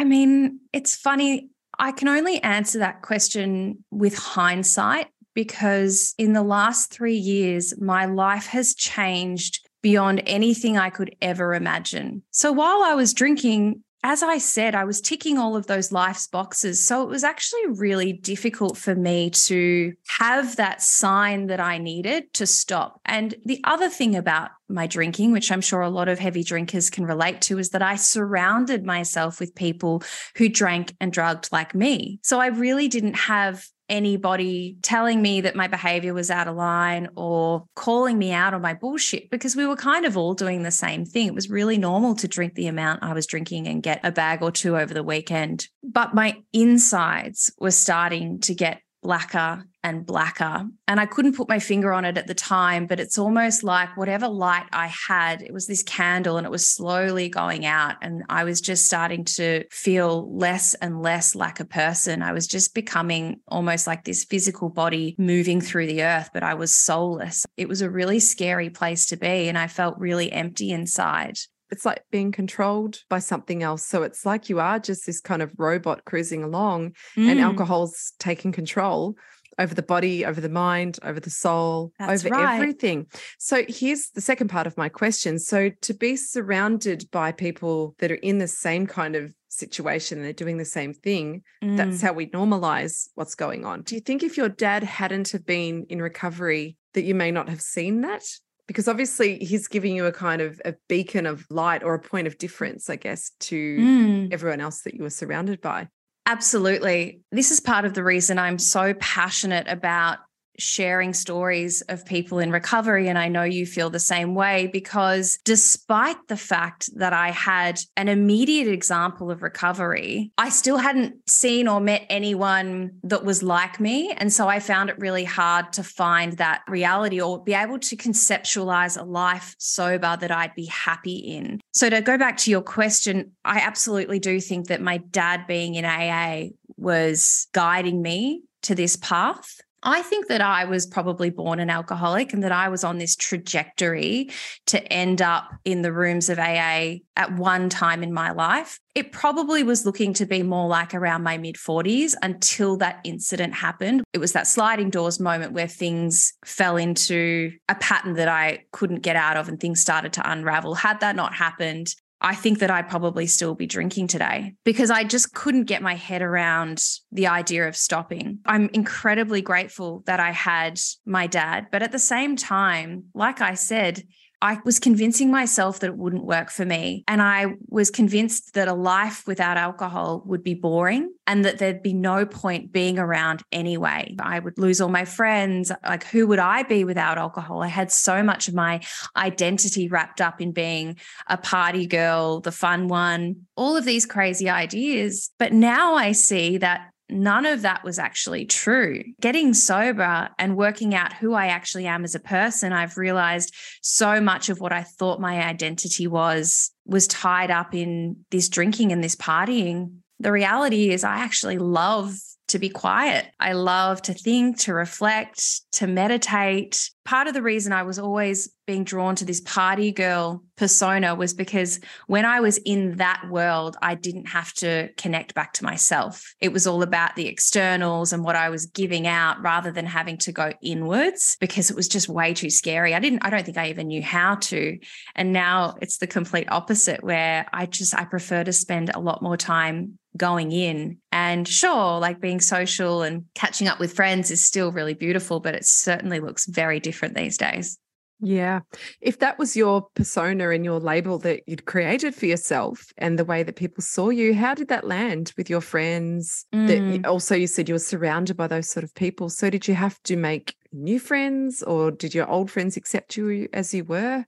[0.00, 1.50] I mean, it's funny.
[1.78, 8.06] I can only answer that question with hindsight because in the last three years, my
[8.06, 12.22] life has changed beyond anything I could ever imagine.
[12.32, 16.28] So while I was drinking, as I said, I was ticking all of those life's
[16.28, 16.84] boxes.
[16.84, 22.32] So it was actually really difficult for me to have that sign that I needed
[22.34, 23.00] to stop.
[23.04, 26.90] And the other thing about my drinking, which I'm sure a lot of heavy drinkers
[26.90, 30.02] can relate to, is that I surrounded myself with people
[30.36, 32.20] who drank and drugged like me.
[32.22, 37.08] So I really didn't have anybody telling me that my behavior was out of line
[37.16, 40.70] or calling me out on my bullshit because we were kind of all doing the
[40.70, 41.28] same thing.
[41.28, 44.42] It was really normal to drink the amount I was drinking and get a bag
[44.42, 45.68] or two over the weekend.
[45.82, 50.66] But my insides were starting to get blacker and blacker.
[50.86, 53.96] And I couldn't put my finger on it at the time, but it's almost like
[53.96, 57.96] whatever light I had, it was this candle and it was slowly going out.
[58.02, 62.22] And I was just starting to feel less and less like a person.
[62.22, 66.54] I was just becoming almost like this physical body moving through the earth, but I
[66.54, 67.46] was soulless.
[67.56, 69.48] It was a really scary place to be.
[69.48, 71.38] And I felt really empty inside
[71.70, 73.84] it's like being controlled by something else.
[73.84, 77.28] So it's like you are just this kind of robot cruising along, mm.
[77.28, 79.16] and alcohol's taking control
[79.58, 82.54] over the body, over the mind, over the soul, That's over right.
[82.54, 83.06] everything.
[83.38, 85.38] So here's the second part of my question.
[85.38, 90.24] So to be surrounded by people that are in the same kind of situation and
[90.24, 91.76] they're doing the same thing, mm.
[91.76, 93.82] that's how we normalize what's going on.
[93.82, 97.48] Do you think if your dad hadn't have been in recovery that you may not
[97.48, 98.22] have seen that?
[98.68, 102.28] Because obviously he's giving you a kind of a beacon of light or a point
[102.28, 104.32] of difference, I guess, to mm.
[104.32, 105.88] everyone else that you were surrounded by.
[106.26, 107.22] Absolutely.
[107.32, 110.18] This is part of the reason I'm so passionate about
[110.58, 113.08] sharing stories of people in recovery.
[113.08, 117.80] And I know you feel the same way because despite the fact that I had
[117.96, 123.80] an immediate example of recovery, I still hadn't seen or met anyone that was like
[123.80, 124.12] me.
[124.12, 127.96] And so I found it really hard to find that reality or be able to
[127.96, 131.60] conceptualize a life sober that I'd be happy in.
[131.72, 135.76] So to go back to your question, I absolutely do think that my dad being
[135.76, 139.60] in AA was guiding me to this path.
[139.82, 143.14] I think that I was probably born an alcoholic and that I was on this
[143.14, 144.30] trajectory
[144.66, 148.80] to end up in the rooms of AA at one time in my life.
[148.94, 153.54] It probably was looking to be more like around my mid 40s until that incident
[153.54, 154.02] happened.
[154.12, 159.02] It was that sliding doors moment where things fell into a pattern that I couldn't
[159.02, 160.74] get out of and things started to unravel.
[160.74, 165.04] Had that not happened, I think that I'd probably still be drinking today because I
[165.04, 168.40] just couldn't get my head around the idea of stopping.
[168.44, 171.68] I'm incredibly grateful that I had my dad.
[171.70, 174.02] But at the same time, like I said,
[174.40, 177.04] I was convincing myself that it wouldn't work for me.
[177.08, 181.82] And I was convinced that a life without alcohol would be boring and that there'd
[181.82, 184.14] be no point being around anyway.
[184.20, 185.72] I would lose all my friends.
[185.84, 187.62] Like, who would I be without alcohol?
[187.62, 188.80] I had so much of my
[189.16, 190.96] identity wrapped up in being
[191.26, 195.30] a party girl, the fun one, all of these crazy ideas.
[195.38, 199.02] But now I see that none of that was actually true.
[199.20, 204.20] Getting sober and working out who I actually am as a person, I've realized so
[204.20, 209.04] much of what I thought my identity was was tied up in this drinking and
[209.04, 209.98] this partying.
[210.20, 212.14] The reality is, I actually love
[212.48, 213.26] to be quiet.
[213.38, 216.90] I love to think, to reflect, to meditate.
[217.04, 221.32] Part of the reason I was always being drawn to this party girl persona was
[221.32, 226.34] because when I was in that world, I didn't have to connect back to myself.
[226.40, 230.18] It was all about the externals and what I was giving out rather than having
[230.18, 232.94] to go inwards because it was just way too scary.
[232.94, 234.78] I didn't, I don't think I even knew how to.
[235.14, 239.22] And now it's the complete opposite where I just, I prefer to spend a lot
[239.22, 240.98] more time going in.
[241.12, 245.54] And sure, like being social and catching up with friends is still really beautiful, but
[245.54, 247.78] it certainly looks very different these days.
[248.20, 248.60] Yeah.
[249.00, 253.24] If that was your persona and your label that you'd created for yourself and the
[253.24, 256.44] way that people saw you, how did that land with your friends?
[256.52, 256.66] Mm.
[257.02, 259.28] That also you said you were surrounded by those sort of people.
[259.28, 263.48] So did you have to make new friends or did your old friends accept you
[263.52, 264.24] as you were?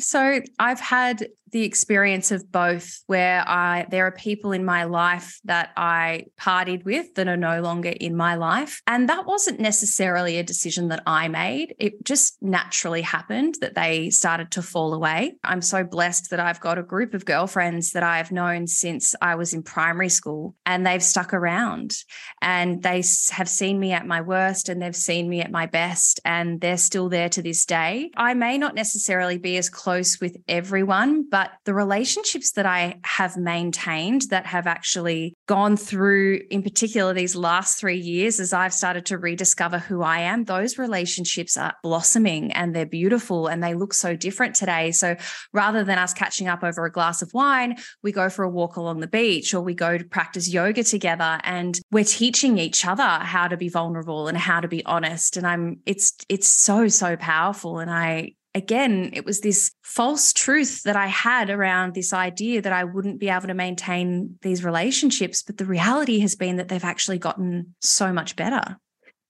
[0.00, 5.38] So I've had the experience of both where I there are people in my life
[5.44, 8.82] that I partied with that are no longer in my life.
[8.86, 11.74] And that wasn't necessarily a decision that I made.
[11.78, 15.36] It just naturally happened that they started to fall away.
[15.44, 19.36] I'm so blessed that I've got a group of girlfriends that I've known since I
[19.36, 21.94] was in primary school and they've stuck around.
[22.42, 26.20] And they have seen me at my worst and they've seen me at my best
[26.24, 28.10] and they're still there to this day.
[28.16, 32.98] I may not necessarily be as close with everyone but but the relationships that I
[33.04, 38.74] have maintained that have actually gone through, in particular, these last three years, as I've
[38.74, 43.74] started to rediscover who I am, those relationships are blossoming and they're beautiful and they
[43.74, 44.90] look so different today.
[44.90, 45.14] So
[45.52, 48.74] rather than us catching up over a glass of wine, we go for a walk
[48.74, 53.06] along the beach or we go to practice yoga together and we're teaching each other
[53.06, 55.36] how to be vulnerable and how to be honest.
[55.36, 57.78] And I'm, it's, it's so, so powerful.
[57.78, 62.72] And I, again, it was this false truth that I had around this idea that
[62.72, 65.42] I wouldn't be able to maintain these relationships.
[65.42, 68.78] But the reality has been that they've actually gotten so much better.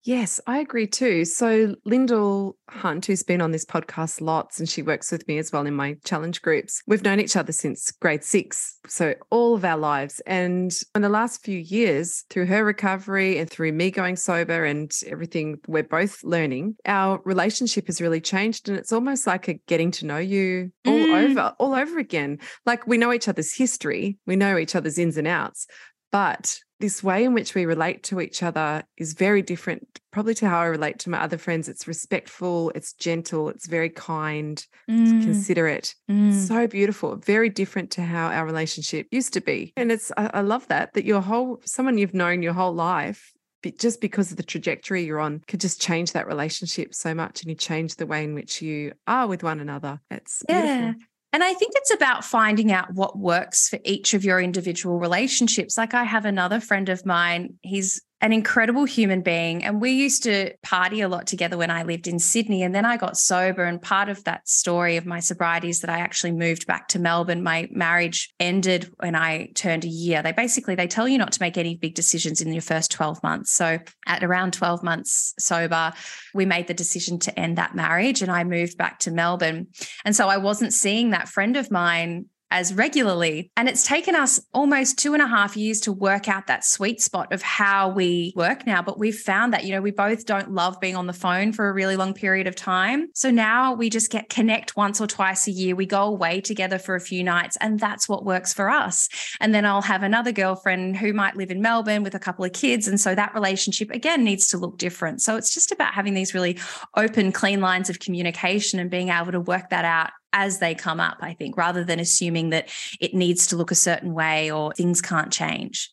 [0.09, 1.27] Yes, I agree too.
[1.27, 5.53] So, Lyndall Hunt, who's been on this podcast lots and she works with me as
[5.53, 8.79] well in my challenge groups, we've known each other since grade six.
[8.87, 10.23] So, all of our lives.
[10.27, 14.91] And in the last few years, through her recovery and through me going sober and
[15.07, 18.71] everything we're both learning, our relationship has really changed.
[18.71, 21.31] And it's almost like a getting to know you all mm.
[21.31, 22.39] over, all over again.
[22.65, 25.67] Like we know each other's history, we know each other's ins and outs,
[26.11, 30.49] but this way in which we relate to each other is very different, probably to
[30.49, 31.69] how I relate to my other friends.
[31.69, 35.03] It's respectful, it's gentle, it's very kind, mm.
[35.03, 35.95] it's considerate.
[36.11, 36.33] Mm.
[36.33, 39.73] so beautiful, very different to how our relationship used to be.
[39.77, 43.33] And it's, I, I love that, that your whole, someone you've known your whole life
[43.79, 47.51] just because of the trajectory you're on could just change that relationship so much and
[47.51, 50.01] you change the way in which you are with one another.
[50.11, 50.93] It's yeah.
[50.93, 51.03] Beautiful.
[51.33, 55.77] And I think it's about finding out what works for each of your individual relationships.
[55.77, 59.63] Like I have another friend of mine, he's an incredible human being.
[59.63, 62.63] And we used to party a lot together when I lived in Sydney.
[62.63, 63.65] And then I got sober.
[63.65, 66.99] And part of that story of my sobriety is that I actually moved back to
[66.99, 67.45] Melbourne.
[67.45, 70.21] My marriage ended when I turned a year.
[70.23, 73.23] They basically they tell you not to make any big decisions in your first 12
[73.23, 73.53] months.
[73.53, 75.93] So at around 12 months sober,
[76.35, 79.69] we made the decision to end that marriage and I moved back to Melbourne.
[80.05, 83.51] And so I wasn't seeing that friend of mine as regularly.
[83.57, 87.01] And it's taken us almost two and a half years to work out that sweet
[87.01, 88.83] spot of how we work now.
[88.83, 91.69] But we've found that, you know, we both don't love being on the phone for
[91.69, 93.09] a really long period of time.
[93.15, 95.75] So now we just get connect once or twice a year.
[95.75, 99.09] We go away together for a few nights, and that's what works for us.
[99.41, 102.53] And then I'll have another girlfriend who might live in Melbourne with a couple of
[102.53, 102.89] kids.
[102.89, 105.21] And so that relationship again needs to look different.
[105.23, 106.59] So it's just about having these really
[106.97, 111.01] open, clean lines of communication and being able to work that out as they come
[111.01, 114.73] up, I think, rather than assuming that it needs to look a certain way or
[114.73, 115.91] things can't change.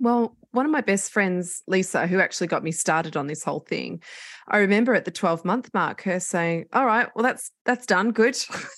[0.00, 3.60] Well, one of my best friends, Lisa, who actually got me started on this whole
[3.60, 4.02] thing,
[4.46, 8.12] I remember at the 12 month mark her saying, All right, well, that's that's done.
[8.12, 8.38] Good.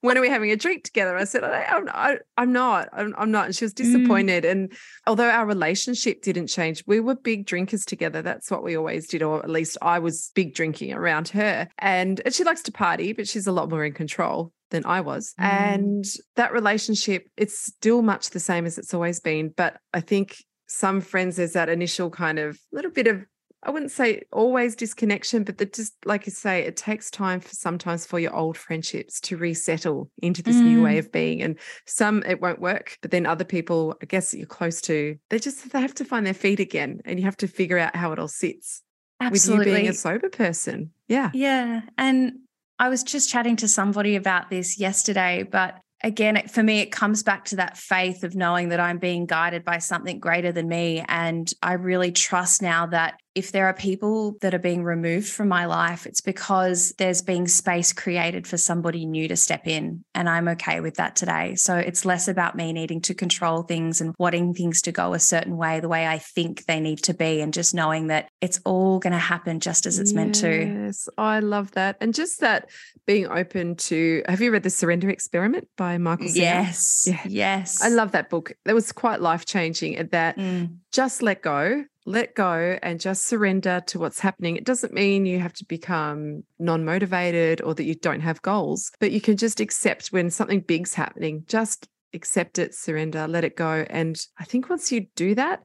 [0.00, 1.16] when are we having a drink together?
[1.16, 3.46] I said, I, I, I'm not, I'm, I'm not.
[3.46, 3.78] And she was mm.
[3.78, 4.44] disappointed.
[4.44, 4.50] Mm.
[4.50, 4.72] And
[5.06, 8.22] although our relationship didn't change, we were big drinkers together.
[8.22, 11.68] That's what we always did, or at least I was big drinking around her.
[11.78, 15.00] And, and she likes to party, but she's a lot more in control than I
[15.00, 15.34] was.
[15.40, 15.44] Mm.
[15.44, 16.04] And
[16.36, 19.52] that relationship, it's still much the same as it's always been.
[19.56, 20.36] But I think
[20.68, 23.24] some friends, there's that initial kind of little bit of
[23.62, 27.54] I wouldn't say always disconnection, but that just like you say, it takes time for
[27.54, 30.62] sometimes for your old friendships to resettle into this mm.
[30.62, 30.98] new way mm.
[31.00, 31.42] of being.
[31.42, 35.38] And some it won't work, but then other people, I guess you're close to, they
[35.38, 38.12] just they have to find their feet again, and you have to figure out how
[38.12, 38.82] it all sits.
[39.20, 39.58] Absolutely.
[39.58, 40.90] With you being a sober person.
[41.08, 41.30] Yeah.
[41.32, 41.80] Yeah.
[41.96, 42.40] And
[42.78, 47.22] I was just chatting to somebody about this yesterday, but again, for me, it comes
[47.22, 51.02] back to that faith of knowing that I'm being guided by something greater than me.
[51.08, 55.48] And I really trust now that if there are people that are being removed from
[55.48, 60.02] my life, it's because there's being space created for somebody new to step in.
[60.14, 61.54] And I'm okay with that today.
[61.54, 65.18] So it's less about me needing to control things and wanting things to go a
[65.20, 68.58] certain way, the way I think they need to be, and just knowing that it's
[68.64, 70.84] all going to happen just as it's yes, meant to.
[70.86, 71.98] Yes, I love that.
[72.00, 72.70] And just that
[73.06, 76.42] being open to have you read The Surrender Experiment by Michael Singer?
[76.42, 77.04] Yes.
[77.06, 77.20] Yeah.
[77.28, 77.82] Yes.
[77.82, 78.54] I love that book.
[78.64, 80.74] That was quite life changing at that mm.
[80.90, 84.56] just let go let go and just surrender to what's happening.
[84.56, 88.92] It doesn't mean you have to become non motivated or that you don't have goals,
[89.00, 93.56] but you can just accept when something big's happening, just accept it, surrender, let it
[93.56, 93.84] go.
[93.90, 95.62] And I think once you do that,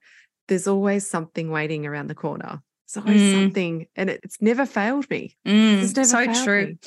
[0.47, 2.61] there's always something waiting around the corner.
[2.93, 3.33] There's always mm.
[3.33, 5.37] something, and it, it's never failed me.
[5.47, 6.65] Mm, it's never so true.
[6.65, 6.77] Me.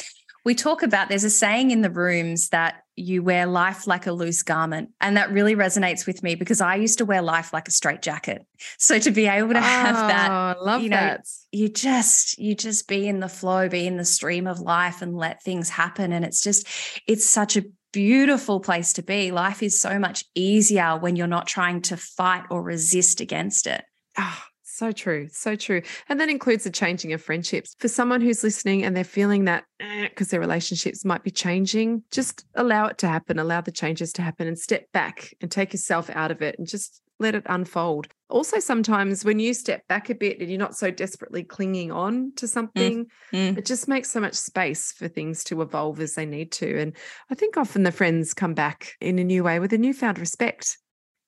[0.44, 4.12] We talk about there's a saying in the rooms that you wear life like a
[4.12, 4.90] loose garment.
[5.00, 8.02] And that really resonates with me because I used to wear life like a straight
[8.02, 8.46] jacket.
[8.78, 11.26] So to be able to have oh, that, love you know, that.
[11.50, 15.16] you just you just be in the flow, be in the stream of life and
[15.16, 16.12] let things happen.
[16.12, 16.68] And it's just,
[17.08, 19.30] it's such a beautiful place to be.
[19.30, 23.84] Life is so much easier when you're not trying to fight or resist against it.
[24.16, 24.46] Ah,
[24.76, 25.28] so true.
[25.30, 25.82] So true.
[26.08, 27.74] And that includes the changing of friendships.
[27.78, 29.64] For someone who's listening and they're feeling that
[30.02, 34.22] because their relationships might be changing, just allow it to happen, allow the changes to
[34.22, 38.08] happen and step back and take yourself out of it and just let it unfold.
[38.28, 42.32] Also, sometimes when you step back a bit and you're not so desperately clinging on
[42.34, 43.56] to something, Mm.
[43.56, 46.80] it just makes so much space for things to evolve as they need to.
[46.80, 46.96] And
[47.30, 50.78] I think often the friends come back in a new way with a newfound respect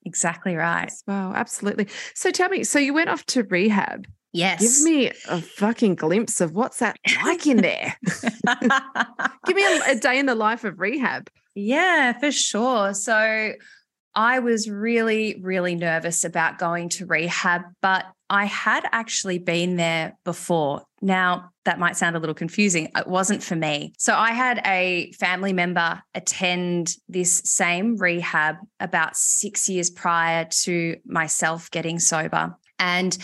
[0.07, 0.91] Exactly right.
[1.07, 1.33] well.
[1.35, 1.89] Absolutely.
[2.15, 4.07] So tell me, so you went off to rehab.
[4.33, 4.61] Yes.
[4.61, 7.97] Give me a fucking glimpse of what's that like in there.
[9.47, 11.29] Give me a, a day in the life of rehab.
[11.55, 12.95] Yeah, for sure.
[12.95, 13.53] So
[14.15, 20.17] I was really, really nervous about going to rehab, but I had actually been there
[20.25, 20.83] before.
[21.03, 22.89] Now, that might sound a little confusing.
[22.97, 23.93] It wasn't for me.
[23.99, 30.97] So I had a family member attend this same rehab about six years prior to
[31.05, 32.57] myself getting sober.
[32.79, 33.17] And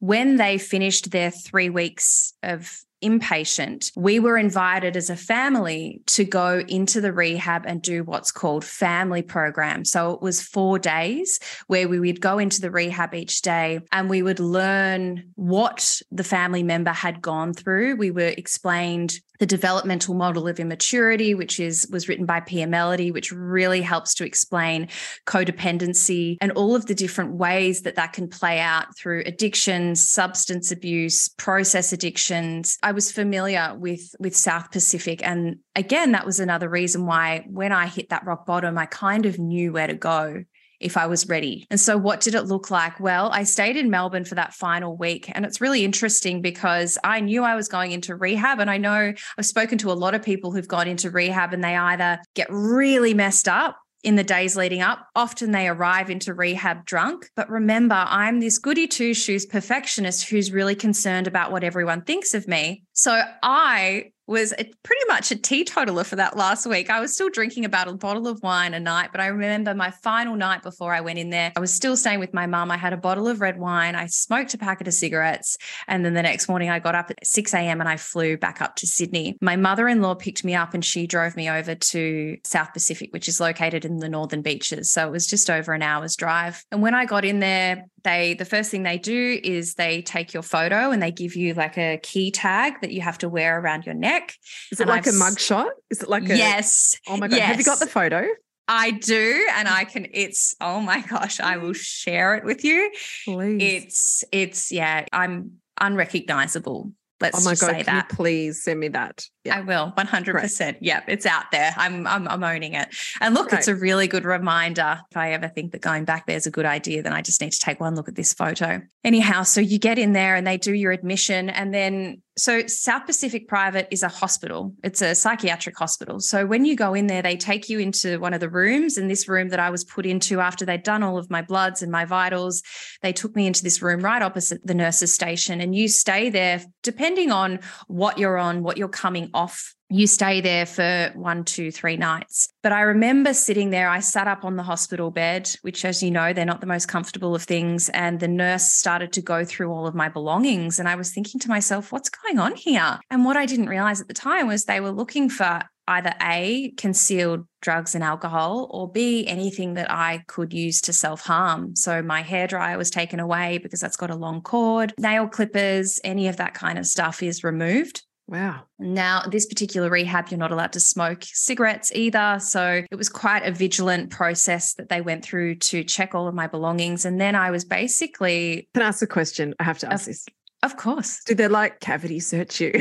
[0.00, 2.70] when they finished their three weeks of
[3.04, 8.32] inpatient, we were invited as a family to go into the rehab and do what's
[8.32, 9.84] called family program.
[9.84, 14.08] So it was four days where we would go into the rehab each day and
[14.08, 17.96] we would learn what the family member had gone through.
[17.96, 23.12] We were explained the developmental model of immaturity, which is was written by Pia Mellody,
[23.12, 24.88] which really helps to explain
[25.26, 30.70] codependency and all of the different ways that that can play out through addiction, substance
[30.70, 32.78] abuse, process addictions.
[32.82, 37.72] I was familiar with with South Pacific, and again, that was another reason why when
[37.72, 40.44] I hit that rock bottom, I kind of knew where to go
[40.80, 41.66] if I was ready.
[41.70, 43.00] And so, what did it look like?
[43.00, 45.30] Well, I stayed in Melbourne for that final week.
[45.32, 48.60] And it's really interesting because I knew I was going into rehab.
[48.60, 51.64] And I know I've spoken to a lot of people who've gone into rehab and
[51.64, 53.78] they either get really messed up.
[54.04, 57.30] In the days leading up, often they arrive into rehab drunk.
[57.34, 62.34] But remember, I'm this goody two shoes perfectionist who's really concerned about what everyone thinks
[62.34, 62.84] of me.
[62.94, 66.90] So I was a, pretty much a teetotaler for that last week.
[66.90, 69.90] I was still drinking about a bottle of wine a night, but I remember my
[69.90, 72.70] final night before I went in there, I was still staying with my mum.
[72.70, 76.14] I had a bottle of red wine, I smoked a packet of cigarettes, and then
[76.14, 77.80] the next morning I got up at 6 a.m.
[77.80, 79.36] and I flew back up to Sydney.
[79.42, 83.12] My mother in law picked me up and she drove me over to South Pacific,
[83.12, 84.92] which is located in the northern beaches.
[84.92, 86.64] So it was just over an hour's drive.
[86.70, 90.32] And when I got in there, they the first thing they do is they take
[90.34, 93.58] your photo and they give you like a key tag that you have to wear
[93.58, 94.34] around your neck.
[94.70, 95.68] Is it And like I've a s- mug shot?
[95.90, 96.98] Is it like a yes.
[97.08, 97.40] Oh my god.
[97.40, 98.26] Have you got the photo?
[98.68, 102.90] I do and I can it's oh my gosh, I will share it with you.
[103.24, 103.58] Please.
[103.62, 106.92] It's it's yeah, I'm unrecognizable.
[107.20, 108.08] Let's oh my just god, say that.
[108.10, 109.26] please send me that?
[109.50, 110.78] I will 100%.
[110.80, 111.74] Yep, it's out there.
[111.76, 112.88] I'm, I'm I'm owning it.
[113.20, 115.00] And look, it's a really good reminder.
[115.10, 117.52] If I ever think that going back there's a good idea, then I just need
[117.52, 118.80] to take one look at this photo.
[119.02, 123.06] Anyhow, so you get in there and they do your admission and then so South
[123.06, 124.74] Pacific Private is a hospital.
[124.82, 126.18] It's a psychiatric hospital.
[126.18, 128.96] So when you go in there, they take you into one of the rooms.
[128.96, 131.80] And this room that I was put into after they'd done all of my bloods
[131.80, 132.62] and my vitals,
[133.02, 135.60] they took me into this room right opposite the nurse's station.
[135.60, 139.74] And you stay there, depending on what you're on, what you're coming off.
[139.90, 142.48] You stay there for one, two, three nights.
[142.62, 143.88] But I remember sitting there.
[143.88, 146.88] I sat up on the hospital bed, which, as you know, they're not the most
[146.88, 147.90] comfortable of things.
[147.90, 150.78] And the nurse started to go through all of my belongings.
[150.78, 152.98] And I was thinking to myself, what's going on here?
[153.10, 156.72] And what I didn't realize at the time was they were looking for either A,
[156.76, 161.76] concealed drugs and alcohol, or B, anything that I could use to self harm.
[161.76, 166.28] So my hairdryer was taken away because that's got a long cord, nail clippers, any
[166.28, 168.02] of that kind of stuff is removed.
[168.26, 168.62] Wow.
[168.78, 172.38] Now, this particular rehab, you're not allowed to smoke cigarettes either.
[172.40, 176.34] So it was quite a vigilant process that they went through to check all of
[176.34, 177.04] my belongings.
[177.04, 179.54] And then I was basically, Can I ask a question?
[179.60, 180.26] I have to ask Of- this.
[180.62, 182.72] of course, Did they like cavity search you?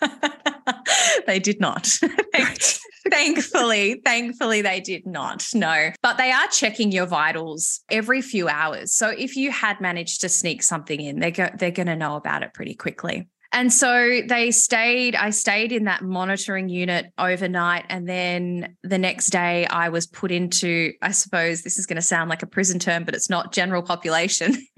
[1.26, 1.86] they did not.
[3.10, 5.46] thankfully, thankfully, they did not.
[5.54, 8.92] No, but they are checking your vitals every few hours.
[8.94, 12.16] So if you had managed to sneak something in, they're go- they're going to know
[12.16, 13.28] about it pretty quickly.
[13.52, 17.84] And so they stayed, I stayed in that monitoring unit overnight.
[17.88, 22.02] And then the next day I was put into, I suppose this is going to
[22.02, 24.54] sound like a prison term, but it's not general population.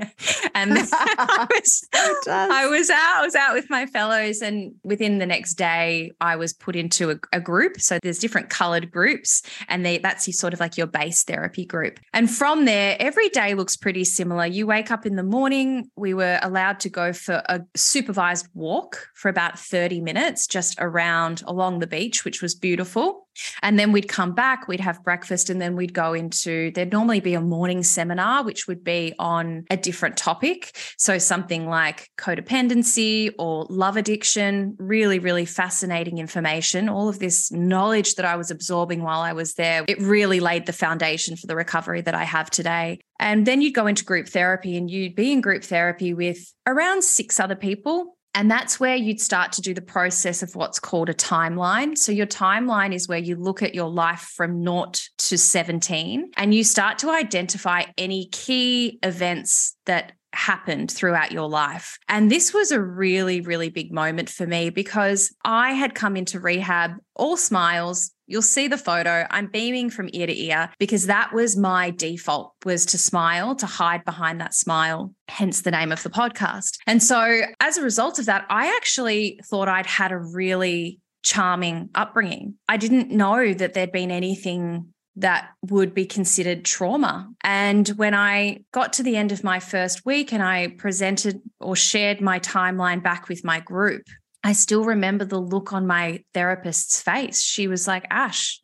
[0.54, 1.88] and I was,
[2.26, 4.40] I was out, I was out with my fellows.
[4.40, 7.80] And within the next day, I was put into a, a group.
[7.80, 12.00] So there's different colored groups, and they, that's sort of like your base therapy group.
[12.12, 14.46] And from there, every day looks pretty similar.
[14.46, 19.08] You wake up in the morning, we were allowed to go for a supervised walk
[19.14, 23.28] for about 30 minutes just around along the beach, which was beautiful.
[23.62, 27.20] And then we'd come back, we'd have breakfast, and then we'd go into there'd normally
[27.20, 30.76] be a morning seminar, which would be on a different topic.
[30.98, 36.88] So something like codependency or love addiction, really, really fascinating information.
[36.88, 40.66] All of this knowledge that I was absorbing while I was there, it really laid
[40.66, 43.00] the foundation for the recovery that I have today.
[43.18, 47.04] And then you'd go into group therapy and you'd be in group therapy with around
[47.04, 51.08] six other people and that's where you'd start to do the process of what's called
[51.08, 51.96] a timeline.
[51.96, 56.54] So, your timeline is where you look at your life from naught to 17 and
[56.54, 61.98] you start to identify any key events that happened throughout your life.
[62.08, 66.40] And this was a really, really big moment for me because I had come into
[66.40, 69.26] rehab all smiles, You'll see the photo.
[69.28, 73.66] I'm beaming from ear to ear because that was my default was to smile, to
[73.66, 76.78] hide behind that smile, hence the name of the podcast.
[76.86, 81.90] And so as a result of that, I actually thought I'd had a really charming
[81.94, 82.54] upbringing.
[82.66, 87.28] I didn't know that there'd been anything that would be considered trauma.
[87.44, 91.76] And when I got to the end of my first week and I presented or
[91.76, 94.04] shared my timeline back with my group,
[94.44, 97.40] I still remember the look on my therapist's face.
[97.40, 98.60] She was like, Ash,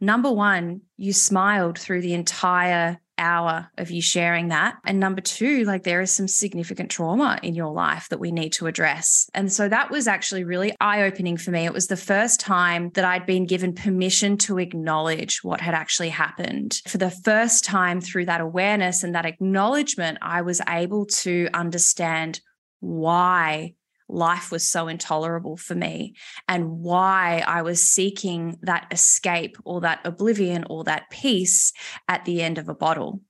[0.00, 4.76] number one, you smiled through the entire hour of you sharing that.
[4.84, 8.54] And number two, like there is some significant trauma in your life that we need
[8.54, 9.28] to address.
[9.34, 11.66] And so that was actually really eye opening for me.
[11.66, 16.08] It was the first time that I'd been given permission to acknowledge what had actually
[16.08, 16.80] happened.
[16.88, 22.40] For the first time through that awareness and that acknowledgement, I was able to understand
[22.80, 23.74] why
[24.12, 26.14] life was so intolerable for me
[26.48, 31.72] and why I was seeking that escape or that oblivion or that peace
[32.08, 33.20] at the end of a bottle.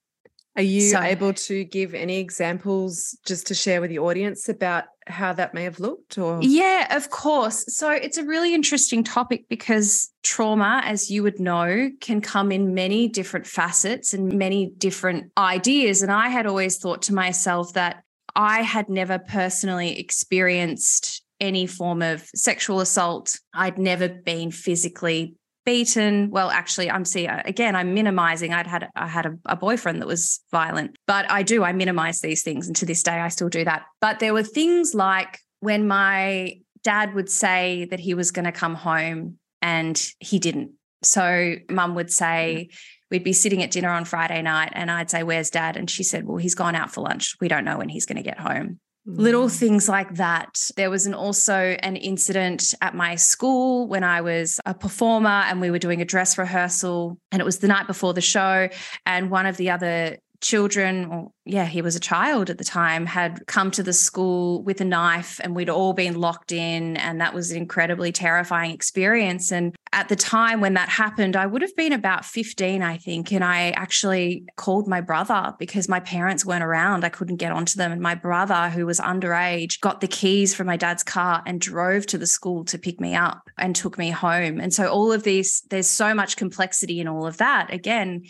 [0.56, 4.84] Are you so, able to give any examples just to share with the audience about
[5.06, 7.64] how that may have looked or Yeah, of course.
[7.68, 12.74] So it's a really interesting topic because trauma as you would know can come in
[12.74, 18.02] many different facets and many different ideas and I had always thought to myself that
[18.34, 23.38] I had never personally experienced any form of sexual assault.
[23.54, 26.30] I'd never been physically beaten.
[26.30, 27.76] Well, actually, I'm see uh, again.
[27.76, 28.52] I'm minimizing.
[28.52, 32.20] I'd had I had a, a, boyfriend that was violent, but I do I minimize
[32.20, 33.84] these things, and to this day I still do that.
[34.00, 38.52] But there were things like when my dad would say that he was going to
[38.52, 40.72] come home and he didn't.
[41.02, 42.70] So mum would say.
[43.10, 45.76] We'd be sitting at dinner on Friday night and I'd say, Where's dad?
[45.76, 47.36] And she said, Well, he's gone out for lunch.
[47.40, 48.80] We don't know when he's going to get home.
[49.08, 49.18] Mm.
[49.18, 50.58] Little things like that.
[50.76, 55.60] There was an also an incident at my school when I was a performer and
[55.60, 58.68] we were doing a dress rehearsal and it was the night before the show
[59.06, 63.06] and one of the other children, or yeah, he was a child at the time,
[63.06, 66.96] had come to the school with a knife and we'd all been locked in.
[66.96, 69.50] And that was an incredibly terrifying experience.
[69.50, 73.32] And at the time when that happened, I would have been about 15, I think.
[73.32, 77.04] And I actually called my brother because my parents weren't around.
[77.04, 77.90] I couldn't get onto them.
[77.90, 82.06] And my brother, who was underage, got the keys from my dad's car and drove
[82.06, 84.60] to the school to pick me up and took me home.
[84.60, 87.72] And so all of these, there's so much complexity in all of that.
[87.72, 88.22] Again,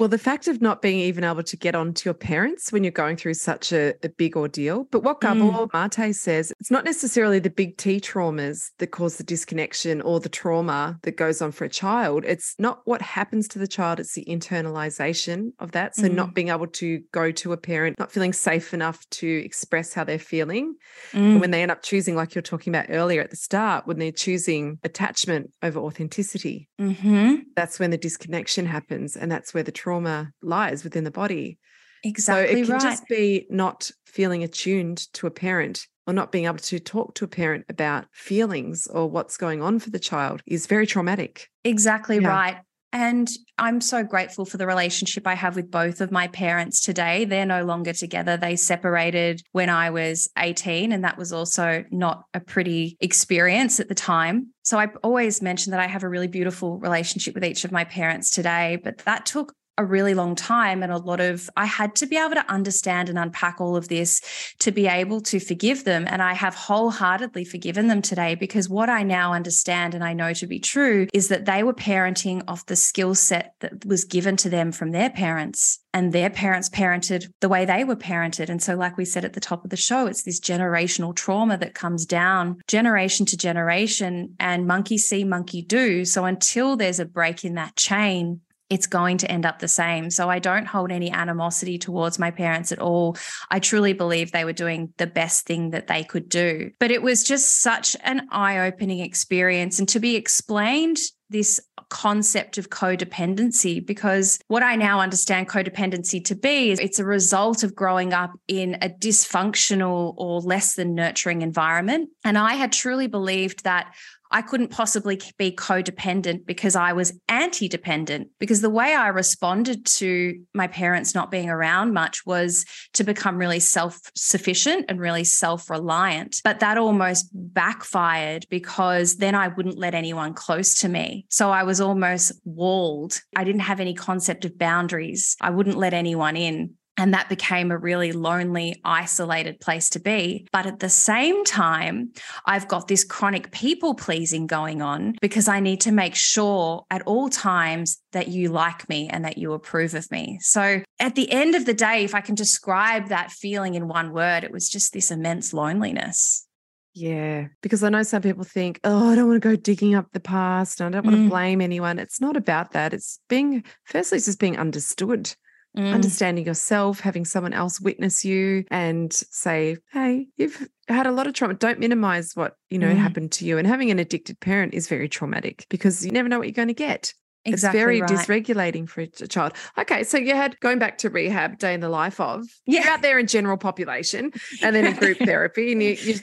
[0.00, 2.84] well, the fact of not being even able to get on to your parents when
[2.84, 4.86] you're going through such a, a big ordeal.
[4.90, 5.98] But what Gabor mm.
[5.98, 10.28] Mate says, it's not necessarily the big T traumas that cause the disconnection or the
[10.28, 12.24] trauma that goes on for a child.
[12.26, 15.94] It's not what happens to the child, it's the internalization of that.
[15.96, 16.14] So, mm.
[16.14, 20.04] not being able to go to a parent, not feeling safe enough to express how
[20.04, 20.74] they're feeling.
[21.12, 21.18] Mm.
[21.18, 23.98] And when they end up choosing, like you're talking about earlier at the start, when
[23.98, 27.36] they're choosing attachment over authenticity, mm-hmm.
[27.56, 29.16] that's when the disconnection happens.
[29.16, 31.58] And that's where the trauma lies within the body.
[32.04, 32.54] Exactly.
[32.54, 32.82] So it can right.
[32.82, 37.24] just be not feeling attuned to a parent or not being able to talk to
[37.24, 41.48] a parent about feelings or what's going on for the child is very traumatic.
[41.64, 42.28] Exactly yeah.
[42.28, 42.56] right.
[42.92, 43.28] And
[43.58, 47.24] I'm so grateful for the relationship I have with both of my parents today.
[47.24, 48.36] They're no longer together.
[48.36, 53.88] They separated when I was 18, and that was also not a pretty experience at
[53.88, 54.52] the time.
[54.62, 57.82] So I always mention that I have a really beautiful relationship with each of my
[57.82, 61.94] parents today, but that took a really long time and a lot of I had
[61.96, 64.20] to be able to understand and unpack all of this
[64.60, 66.06] to be able to forgive them.
[66.08, 70.32] And I have wholeheartedly forgiven them today because what I now understand and I know
[70.34, 74.36] to be true is that they were parenting off the skill set that was given
[74.38, 78.48] to them from their parents and their parents parented the way they were parented.
[78.48, 81.56] And so like we said at the top of the show it's this generational trauma
[81.58, 86.04] that comes down generation to generation and monkey see monkey do.
[86.04, 88.40] So until there's a break in that chain
[88.74, 90.10] it's going to end up the same.
[90.10, 93.16] So I don't hold any animosity towards my parents at all.
[93.48, 96.72] I truly believe they were doing the best thing that they could do.
[96.80, 99.78] But it was just such an eye opening experience.
[99.78, 100.96] And to be explained
[101.30, 101.60] this
[101.90, 107.62] concept of codependency because what I now understand codependency to be is it's a result
[107.62, 112.10] of growing up in a dysfunctional or less than nurturing environment.
[112.24, 113.94] And I had truly believed that
[114.34, 118.30] I couldn't possibly be codependent because I was anti dependent.
[118.40, 122.64] Because the way I responded to my parents not being around much was
[122.94, 126.40] to become really self sufficient and really self reliant.
[126.42, 131.26] But that almost backfired because then I wouldn't let anyone close to me.
[131.30, 133.20] So I was almost walled.
[133.36, 135.36] I didn't have any concept of boundaries.
[135.40, 136.74] I wouldn't let anyone in.
[136.96, 140.46] And that became a really lonely, isolated place to be.
[140.52, 142.12] But at the same time,
[142.46, 147.02] I've got this chronic people pleasing going on because I need to make sure at
[147.02, 150.38] all times that you like me and that you approve of me.
[150.40, 154.12] So at the end of the day, if I can describe that feeling in one
[154.12, 156.46] word, it was just this immense loneliness.
[156.94, 160.12] Yeah, because I know some people think, oh, I don't want to go digging up
[160.12, 160.80] the past.
[160.80, 161.24] I don't want mm.
[161.24, 161.98] to blame anyone.
[161.98, 162.94] It's not about that.
[162.94, 165.34] It's being, firstly, it's just being understood.
[165.76, 165.92] Mm.
[165.92, 171.32] Understanding yourself, having someone else witness you and say, hey, you've had a lot of
[171.32, 171.54] trauma.
[171.54, 172.96] Don't minimize what, you know, mm.
[172.96, 173.58] happened to you.
[173.58, 176.68] And having an addicted parent is very traumatic because you never know what you're going
[176.68, 177.12] to get.
[177.44, 178.10] Exactly it's very right.
[178.10, 179.52] dysregulating for a child.
[179.76, 182.46] Okay, so you had going back to rehab, day in the life of.
[182.66, 182.80] Yeah.
[182.80, 184.32] You're out there in general population
[184.62, 186.14] and then in group therapy, and you, you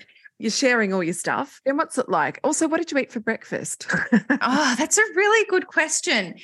[0.41, 1.61] you're sharing all your stuff.
[1.65, 2.39] And what's it like?
[2.43, 3.87] Also, what did you eat for breakfast?
[3.91, 6.35] oh, that's a really good question.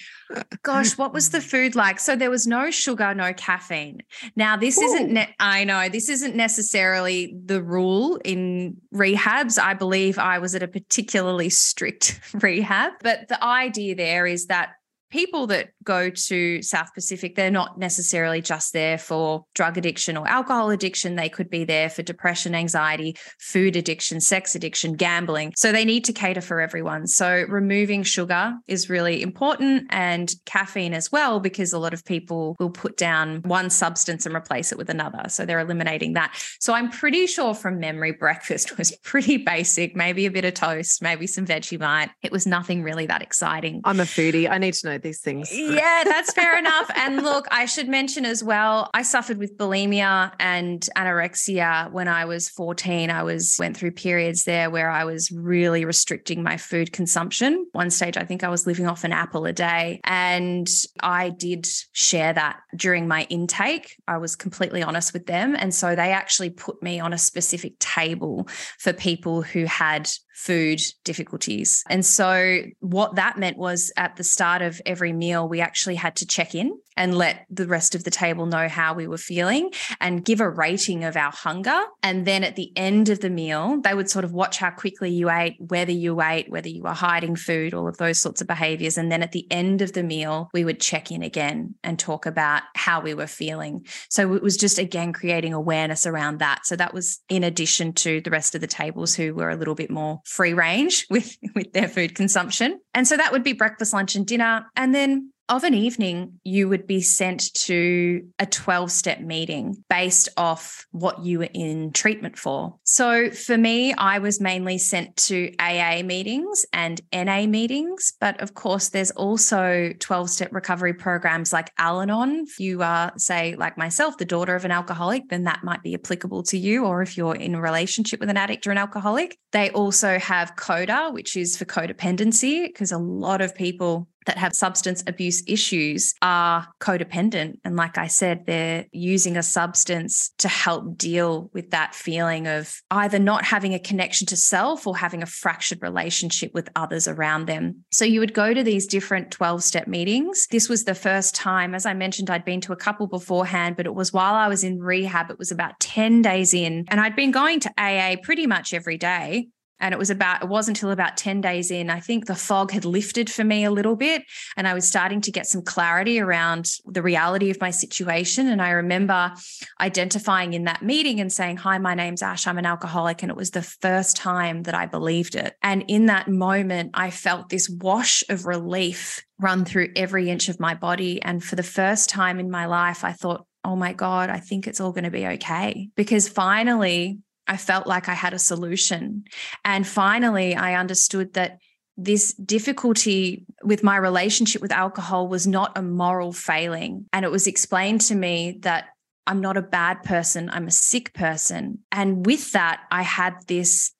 [0.61, 1.99] Gosh, what was the food like?
[1.99, 4.03] So there was no sugar, no caffeine.
[4.35, 4.83] Now, this Ooh.
[4.83, 9.59] isn't, ne- I know, this isn't necessarily the rule in rehabs.
[9.59, 14.73] I believe I was at a particularly strict rehab, but the idea there is that
[15.09, 20.27] people that go to South Pacific, they're not necessarily just there for drug addiction or
[20.27, 21.15] alcohol addiction.
[21.15, 25.53] They could be there for depression, anxiety, food addiction, sex addiction, gambling.
[25.55, 27.07] So they need to cater for everyone.
[27.07, 32.55] So removing sugar is really important and caffeine as well, because a lot of people
[32.59, 35.29] will put down one substance and replace it with another.
[35.29, 36.37] So they're eliminating that.
[36.59, 41.01] So I'm pretty sure from memory, breakfast was pretty basic, maybe a bit of toast,
[41.01, 42.09] maybe some Vegemite.
[42.23, 43.81] It was nothing really that exciting.
[43.85, 44.49] I'm a foodie.
[44.49, 45.49] I need to know these things.
[45.53, 46.89] Yeah, that's fair enough.
[46.95, 52.25] And look, I should mention as well, I suffered with bulimia and anorexia when I
[52.25, 53.09] was 14.
[53.09, 57.67] I was went through periods there where I was really restricting my food consumption.
[57.71, 60.67] One stage I think I was living off an apple a day and
[61.01, 63.95] I did share that during my intake.
[64.07, 67.77] I was completely honest with them and so they actually put me on a specific
[67.79, 68.47] table
[68.79, 71.83] for people who had food difficulties.
[71.89, 76.15] And so, what that meant was at the start of every meal, we actually had
[76.17, 79.71] to check in and let the rest of the table know how we were feeling
[80.01, 81.79] and give a rating of our hunger.
[82.01, 85.11] And then at the end of the meal, they would sort of watch how quickly
[85.11, 88.47] you ate, whether you ate, whether you were hiding food, all of those sorts of
[88.47, 88.97] behaviors.
[88.97, 92.25] And then at the end of the meal, we would check in again and talk
[92.25, 93.85] about how we were feeling.
[94.09, 96.65] So it was just again creating awareness around that.
[96.65, 99.75] So that was in addition to the rest of the tables who were a little
[99.75, 102.79] bit more free range with, with their food consumption.
[102.93, 104.67] And so that would be breakfast, lunch, and dinner.
[104.75, 110.29] And then of an evening, you would be sent to a 12 step meeting based
[110.35, 112.75] off what you were in treatment for.
[112.83, 118.13] So for me, I was mainly sent to AA meetings and NA meetings.
[118.19, 122.45] But of course, there's also 12 step recovery programs like Al Anon.
[122.47, 125.95] If you are, say, like myself, the daughter of an alcoholic, then that might be
[125.95, 126.85] applicable to you.
[126.85, 130.55] Or if you're in a relationship with an addict or an alcoholic, they also have
[130.55, 136.13] CODA, which is for codependency, because a lot of people that have substance abuse issues
[136.21, 137.59] are codependent.
[137.65, 142.81] And like I said, they're using a substance to help deal with that feeling of
[142.91, 147.47] either not having a connection to self or having a fractured relationship with others around
[147.47, 147.83] them.
[147.91, 150.47] So you would go to these different 12 step meetings.
[150.51, 153.85] This was the first time, as I mentioned, I'd been to a couple beforehand, but
[153.85, 155.31] it was while I was in rehab.
[155.31, 158.97] It was about 10 days in, and I'd been going to AA pretty much every
[158.97, 159.47] day
[159.79, 162.71] And it was about, it wasn't until about 10 days in, I think the fog
[162.71, 164.23] had lifted for me a little bit.
[164.55, 168.47] And I was starting to get some clarity around the reality of my situation.
[168.47, 169.33] And I remember
[169.79, 173.23] identifying in that meeting and saying, Hi, my name's Ash, I'm an alcoholic.
[173.23, 175.55] And it was the first time that I believed it.
[175.61, 180.59] And in that moment, I felt this wash of relief run through every inch of
[180.59, 181.21] my body.
[181.21, 184.65] And for the first time in my life, I thought, oh my God, I think
[184.65, 185.89] it's all going to be okay.
[185.95, 189.23] Because finally, I felt like I had a solution.
[189.63, 191.59] And finally, I understood that
[191.97, 197.07] this difficulty with my relationship with alcohol was not a moral failing.
[197.11, 198.89] And it was explained to me that
[199.25, 201.79] I'm not a bad person, I'm a sick person.
[201.91, 203.91] And with that, I had this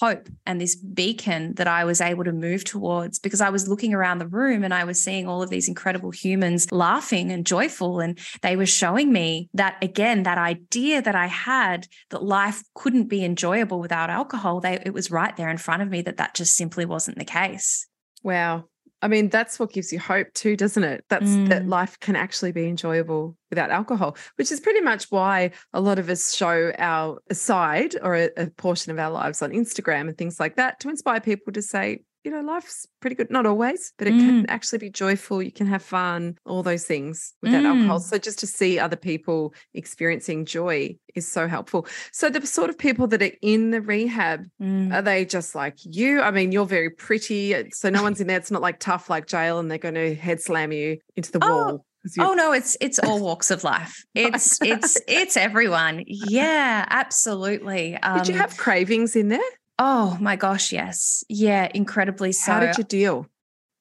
[0.00, 3.94] hope and this beacon that I was able to move towards because I was looking
[3.94, 8.00] around the room and I was seeing all of these incredible humans laughing and joyful.
[8.00, 13.08] And they were showing me that, again, that idea that I had that life couldn't
[13.08, 16.34] be enjoyable without alcohol, they, it was right there in front of me that that
[16.34, 17.86] just simply wasn't the case.
[18.22, 18.64] Wow.
[19.04, 21.04] I mean, that's what gives you hope too, doesn't it?
[21.10, 21.50] That's mm.
[21.50, 25.98] that life can actually be enjoyable without alcohol, which is pretty much why a lot
[25.98, 30.16] of us show our side or a, a portion of our lives on Instagram and
[30.16, 33.30] things like that to inspire people to say, you know, life's pretty good.
[33.30, 34.20] Not always, but it mm.
[34.20, 35.42] can actually be joyful.
[35.42, 37.66] You can have fun, all those things without mm.
[37.66, 38.00] alcohol.
[38.00, 41.86] So just to see other people experiencing joy is so helpful.
[42.12, 44.92] So the sort of people that are in the rehab, mm.
[44.92, 46.22] are they just like you?
[46.22, 47.54] I mean, you're very pretty.
[47.54, 48.38] Uh, so no one's in there.
[48.38, 51.40] It's not like tough like jail and they're going to head slam you into the
[51.42, 51.48] oh.
[51.48, 51.86] wall.
[52.18, 54.04] Oh no, it's it's all walks of life.
[54.14, 56.04] It's it's it's everyone.
[56.06, 57.96] Yeah, absolutely.
[57.96, 59.40] Um, Did you um, have cravings in there?
[59.78, 61.24] Oh my gosh, yes.
[61.28, 62.52] Yeah, incredibly so.
[62.52, 63.26] How did you deal?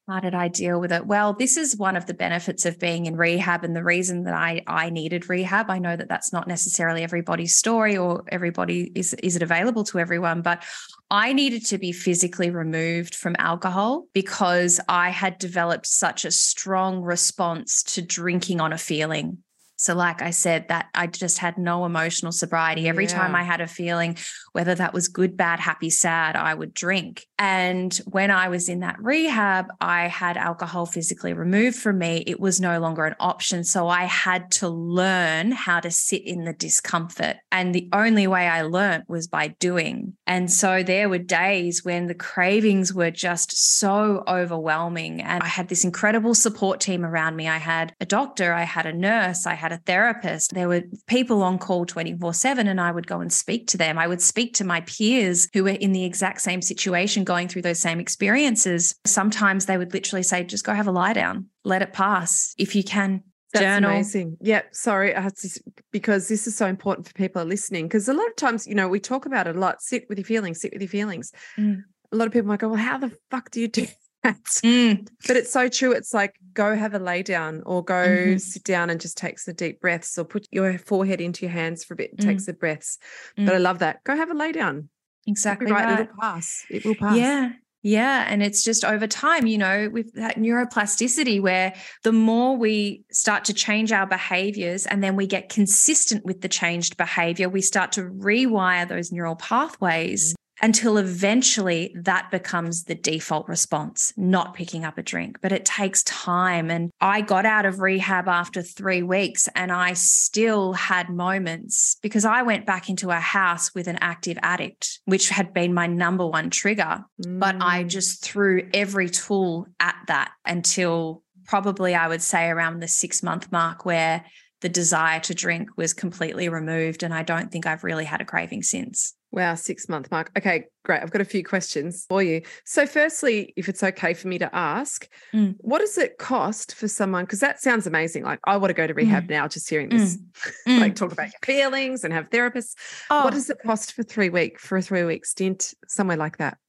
[0.07, 1.05] How did I deal with it?
[1.05, 4.33] Well, this is one of the benefits of being in rehab and the reason that
[4.33, 5.69] I I needed rehab.
[5.69, 9.99] I know that that's not necessarily everybody's story or everybody is is it available to
[9.99, 10.63] everyone, but
[11.09, 17.01] I needed to be physically removed from alcohol because I had developed such a strong
[17.01, 19.37] response to drinking on a feeling.
[19.83, 22.87] So, like I said, that I just had no emotional sobriety.
[22.87, 23.17] Every yeah.
[23.17, 24.15] time I had a feeling,
[24.53, 27.25] whether that was good, bad, happy, sad, I would drink.
[27.37, 32.23] And when I was in that rehab, I had alcohol physically removed from me.
[32.25, 33.65] It was no longer an option.
[33.65, 37.35] So I had to learn how to sit in the discomfort.
[37.51, 40.13] And the only way I learned was by doing.
[40.25, 45.21] And so there were days when the cravings were just so overwhelming.
[45.21, 47.49] And I had this incredible support team around me.
[47.49, 50.53] I had a doctor, I had a nurse, I had a therapist.
[50.53, 53.97] There were people on call 24 7, and I would go and speak to them.
[53.97, 57.63] I would speak to my peers who were in the exact same situation, going through
[57.63, 58.95] those same experiences.
[59.05, 62.75] Sometimes they would literally say, just go have a lie down, let it pass if
[62.75, 63.23] you can.
[63.51, 63.91] That's journal.
[63.91, 64.37] amazing.
[64.41, 65.61] Yeah, sorry, I had to,
[65.91, 67.85] because this is so important for people listening.
[67.85, 69.81] Because a lot of times, you know, we talk about it a lot.
[69.81, 70.61] Sit with your feelings.
[70.61, 71.31] Sit with your feelings.
[71.57, 71.83] Mm.
[72.11, 73.85] A lot of people might go, "Well, how the fuck do you do
[74.23, 75.07] Mm.
[75.27, 75.91] But it's so true.
[75.91, 78.37] It's like go have a lay down or go mm-hmm.
[78.37, 81.83] sit down and just take some deep breaths or put your forehead into your hands
[81.83, 82.25] for a bit and mm.
[82.25, 82.97] take some breaths.
[83.37, 83.45] Mm.
[83.45, 84.03] But I love that.
[84.03, 84.89] Go have a lay down.
[85.27, 85.71] Exactly.
[85.71, 85.85] Right.
[85.85, 85.99] right.
[86.01, 86.65] It'll pass.
[86.69, 87.17] It will pass.
[87.17, 87.51] Yeah.
[87.85, 88.25] Yeah.
[88.29, 93.43] And it's just over time, you know, with that neuroplasticity where the more we start
[93.45, 97.91] to change our behaviors and then we get consistent with the changed behavior, we start
[97.93, 104.97] to rewire those neural pathways until eventually that becomes the default response, not picking up
[104.97, 105.39] a drink.
[105.41, 106.69] But it takes time.
[106.69, 112.25] And I got out of rehab after three weeks and I still had moments because
[112.25, 116.25] I went back into a house with an active addict, which had been my number
[116.25, 117.03] one trigger.
[117.21, 117.39] Mm.
[117.39, 117.89] But I mm.
[117.89, 123.51] just threw every tool at that until probably I would say around the six month
[123.51, 124.23] mark where
[124.61, 127.03] the desire to drink was completely removed.
[127.03, 129.13] And I don't think I've really had a craving since.
[129.33, 130.29] Wow, six month mark.
[130.37, 131.01] Okay, great.
[131.01, 132.43] I've got a few questions for you.
[132.65, 135.55] So, firstly, if it's okay for me to ask, mm.
[135.57, 137.25] what does it cost for someone?
[137.25, 138.23] Because that sounds amazing.
[138.23, 139.31] Like, I want to go to rehab mm.
[139.31, 140.19] now, just hearing this,
[140.67, 140.79] mm.
[140.79, 142.75] like talk about your feelings and have therapists.
[143.09, 143.23] Oh.
[143.23, 146.59] What does it cost for three week for a three week stint somewhere like that?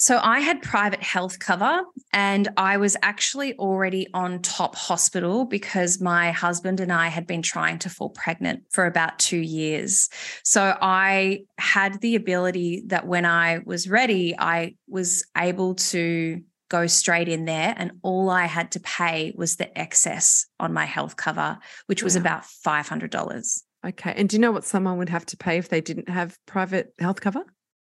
[0.00, 1.82] So I had private health cover
[2.12, 7.42] and I was actually already on top hospital because my husband and I had been
[7.42, 10.08] trying to fall pregnant for about 2 years.
[10.44, 16.86] So I had the ability that when I was ready I was able to go
[16.86, 21.16] straight in there and all I had to pay was the excess on my health
[21.16, 22.20] cover which was wow.
[22.20, 23.62] about $500.
[23.84, 24.14] Okay.
[24.16, 26.94] And do you know what someone would have to pay if they didn't have private
[27.00, 27.42] health cover?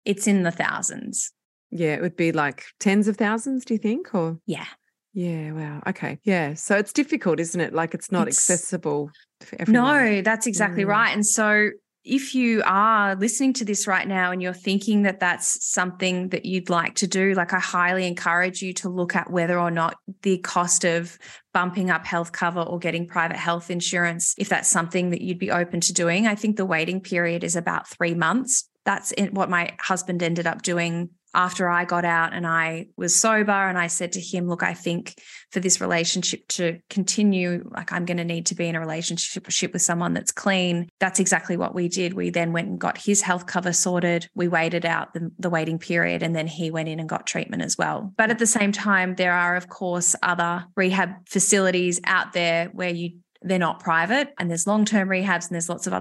[0.04, 1.32] It's in the thousands.
[1.70, 4.14] Yeah, it would be like tens of thousands, do you think?
[4.14, 4.66] Or yeah.
[5.12, 5.82] Yeah, wow.
[5.88, 6.18] Okay.
[6.22, 6.54] Yeah.
[6.54, 7.72] So it's difficult, isn't it?
[7.72, 9.10] Like it's not it's, accessible
[9.40, 9.84] for everyone.
[9.84, 10.88] No, that's exactly mm.
[10.88, 11.12] right.
[11.12, 11.70] And so
[12.04, 16.46] if you are listening to this right now and you're thinking that that's something that
[16.46, 19.96] you'd like to do, like I highly encourage you to look at whether or not
[20.22, 21.18] the cost of
[21.52, 25.50] bumping up health cover or getting private health insurance, if that's something that you'd be
[25.50, 26.26] open to doing.
[26.26, 28.68] I think the waiting period is about three months.
[28.86, 33.52] That's what my husband ended up doing after I got out and I was sober
[33.52, 35.20] and I said to him, look, I think
[35.50, 39.72] for this relationship to continue, like I'm going to need to be in a relationship
[39.72, 40.88] with someone that's clean.
[40.98, 42.14] That's exactly what we did.
[42.14, 44.28] We then went and got his health cover sorted.
[44.34, 47.62] We waited out the, the waiting period and then he went in and got treatment
[47.62, 48.12] as well.
[48.16, 52.90] But at the same time, there are, of course, other rehab facilities out there where
[52.90, 53.12] you
[53.42, 55.94] they're not private and there's long-term rehabs and there's lots of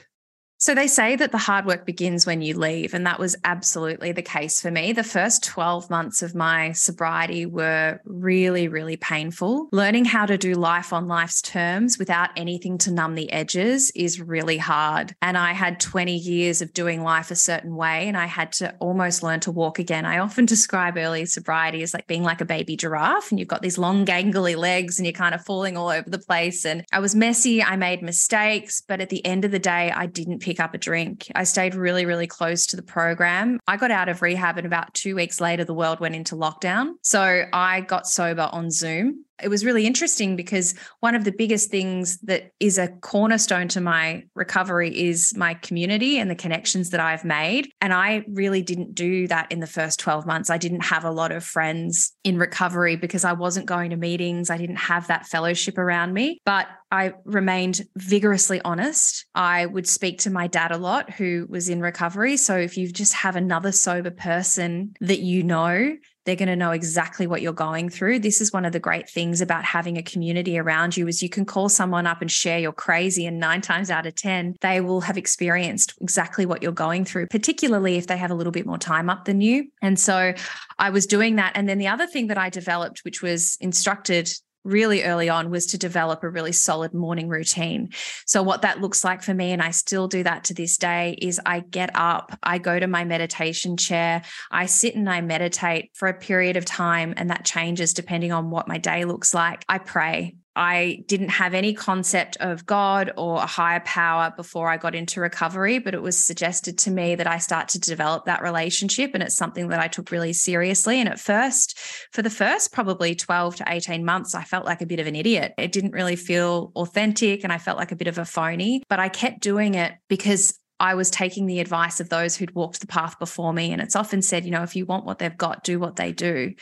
[0.64, 2.94] So they say that the hard work begins when you leave.
[2.94, 4.94] And that was absolutely the case for me.
[4.94, 9.68] The first 12 months of my sobriety were really, really painful.
[9.72, 14.22] Learning how to do life on life's terms without anything to numb the edges is
[14.22, 15.14] really hard.
[15.20, 18.74] And I had 20 years of doing life a certain way, and I had to
[18.78, 20.06] almost learn to walk again.
[20.06, 23.60] I often describe early sobriety as like being like a baby giraffe, and you've got
[23.60, 26.64] these long, gangly legs, and you're kind of falling all over the place.
[26.64, 27.62] And I was messy.
[27.62, 28.80] I made mistakes.
[28.80, 31.30] But at the end of the day, I didn't pick pick up a drink.
[31.34, 33.58] I stayed really, really close to the program.
[33.66, 36.92] I got out of rehab, and about two weeks later, the world went into lockdown.
[37.02, 41.70] So I got sober on Zoom it was really interesting because one of the biggest
[41.70, 47.00] things that is a cornerstone to my recovery is my community and the connections that
[47.00, 47.68] I've made.
[47.80, 50.50] And I really didn't do that in the first 12 months.
[50.50, 54.50] I didn't have a lot of friends in recovery because I wasn't going to meetings.
[54.50, 59.26] I didn't have that fellowship around me, but I remained vigorously honest.
[59.34, 62.36] I would speak to my dad a lot, who was in recovery.
[62.36, 66.70] So if you just have another sober person that you know, they're going to know
[66.70, 68.18] exactly what you're going through.
[68.18, 71.28] This is one of the great things about having a community around you is you
[71.28, 74.80] can call someone up and share your crazy and 9 times out of 10 they
[74.80, 78.66] will have experienced exactly what you're going through, particularly if they have a little bit
[78.66, 79.68] more time up than you.
[79.82, 80.34] And so
[80.78, 84.30] I was doing that and then the other thing that I developed which was instructed
[84.64, 87.90] really early on was to develop a really solid morning routine.
[88.26, 91.16] So, what that looks like for me, and I still do that to this day,
[91.20, 95.90] is I get up, I go to my meditation chair, I sit and I meditate
[95.94, 99.64] for a period of time, and that changes depending on what my day looks like.
[99.68, 100.36] I pray.
[100.56, 105.20] I didn't have any concept of God or a higher power before I got into
[105.20, 109.12] recovery, but it was suggested to me that I start to develop that relationship.
[109.14, 111.00] And it's something that I took really seriously.
[111.00, 111.78] And at first,
[112.12, 115.16] for the first probably 12 to 18 months, I felt like a bit of an
[115.16, 115.54] idiot.
[115.58, 119.00] It didn't really feel authentic and I felt like a bit of a phony, but
[119.00, 122.86] I kept doing it because I was taking the advice of those who'd walked the
[122.86, 123.72] path before me.
[123.72, 126.12] And it's often said, you know, if you want what they've got, do what they
[126.12, 126.52] do.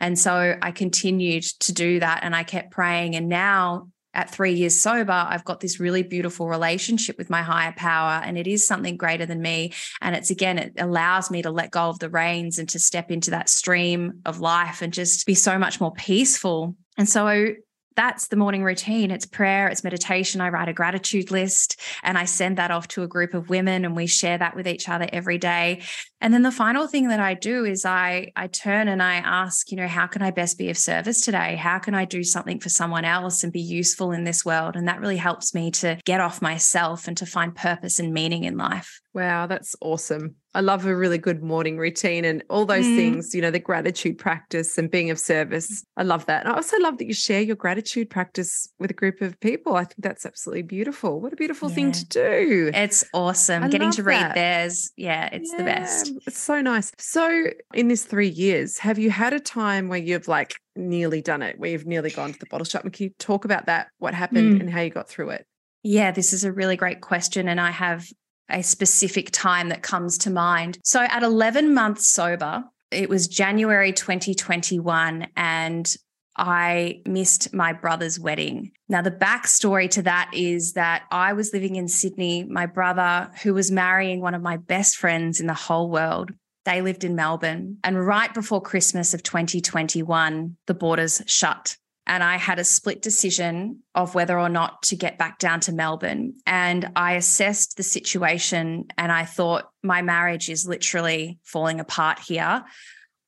[0.00, 3.16] And so I continued to do that and I kept praying.
[3.16, 7.72] And now at three years sober, I've got this really beautiful relationship with my higher
[7.76, 9.72] power, and it is something greater than me.
[10.02, 13.10] And it's again, it allows me to let go of the reins and to step
[13.10, 16.74] into that stream of life and just be so much more peaceful.
[16.98, 17.54] And so
[17.96, 19.10] that's the morning routine.
[19.10, 20.40] It's prayer, it's meditation.
[20.40, 23.84] I write a gratitude list and I send that off to a group of women
[23.84, 25.82] and we share that with each other every day.
[26.20, 29.70] And then the final thing that I do is I I turn and I ask,
[29.70, 31.56] you know, how can I best be of service today?
[31.56, 34.76] How can I do something for someone else and be useful in this world?
[34.76, 38.44] And that really helps me to get off myself and to find purpose and meaning
[38.44, 39.00] in life.
[39.14, 40.36] Wow, that's awesome.
[40.52, 42.96] I love a really good morning routine and all those mm.
[42.96, 45.84] things, you know, the gratitude practice and being of service.
[45.96, 46.44] I love that.
[46.44, 49.76] And I also love that you share your gratitude practice with a group of people.
[49.76, 51.20] I think that's absolutely beautiful.
[51.20, 51.74] What a beautiful yeah.
[51.76, 52.70] thing to do.
[52.74, 53.62] It's awesome.
[53.62, 54.34] I Getting to read that.
[54.34, 54.90] theirs.
[54.96, 56.12] Yeah, it's yeah, the best.
[56.26, 56.92] It's so nice.
[56.98, 61.42] So, in this three years, have you had a time where you've like nearly done
[61.42, 62.82] it, where you've nearly gone to the bottle shop?
[62.82, 64.60] And can you talk about that, what happened mm.
[64.60, 65.46] and how you got through it?
[65.82, 67.48] Yeah, this is a really great question.
[67.48, 68.06] And I have
[68.52, 70.78] a specific time that comes to mind.
[70.84, 75.96] So at 11 months sober, it was January 2021, and
[76.36, 78.72] I missed my brother's wedding.
[78.88, 82.44] Now, the backstory to that is that I was living in Sydney.
[82.44, 86.30] My brother, who was marrying one of my best friends in the whole world,
[86.64, 87.78] they lived in Melbourne.
[87.84, 91.76] And right before Christmas of 2021, the borders shut
[92.10, 95.72] and I had a split decision of whether or not to get back down to
[95.72, 96.34] Melbourne.
[96.44, 102.64] And I assessed the situation and I thought, my marriage is literally falling apart here.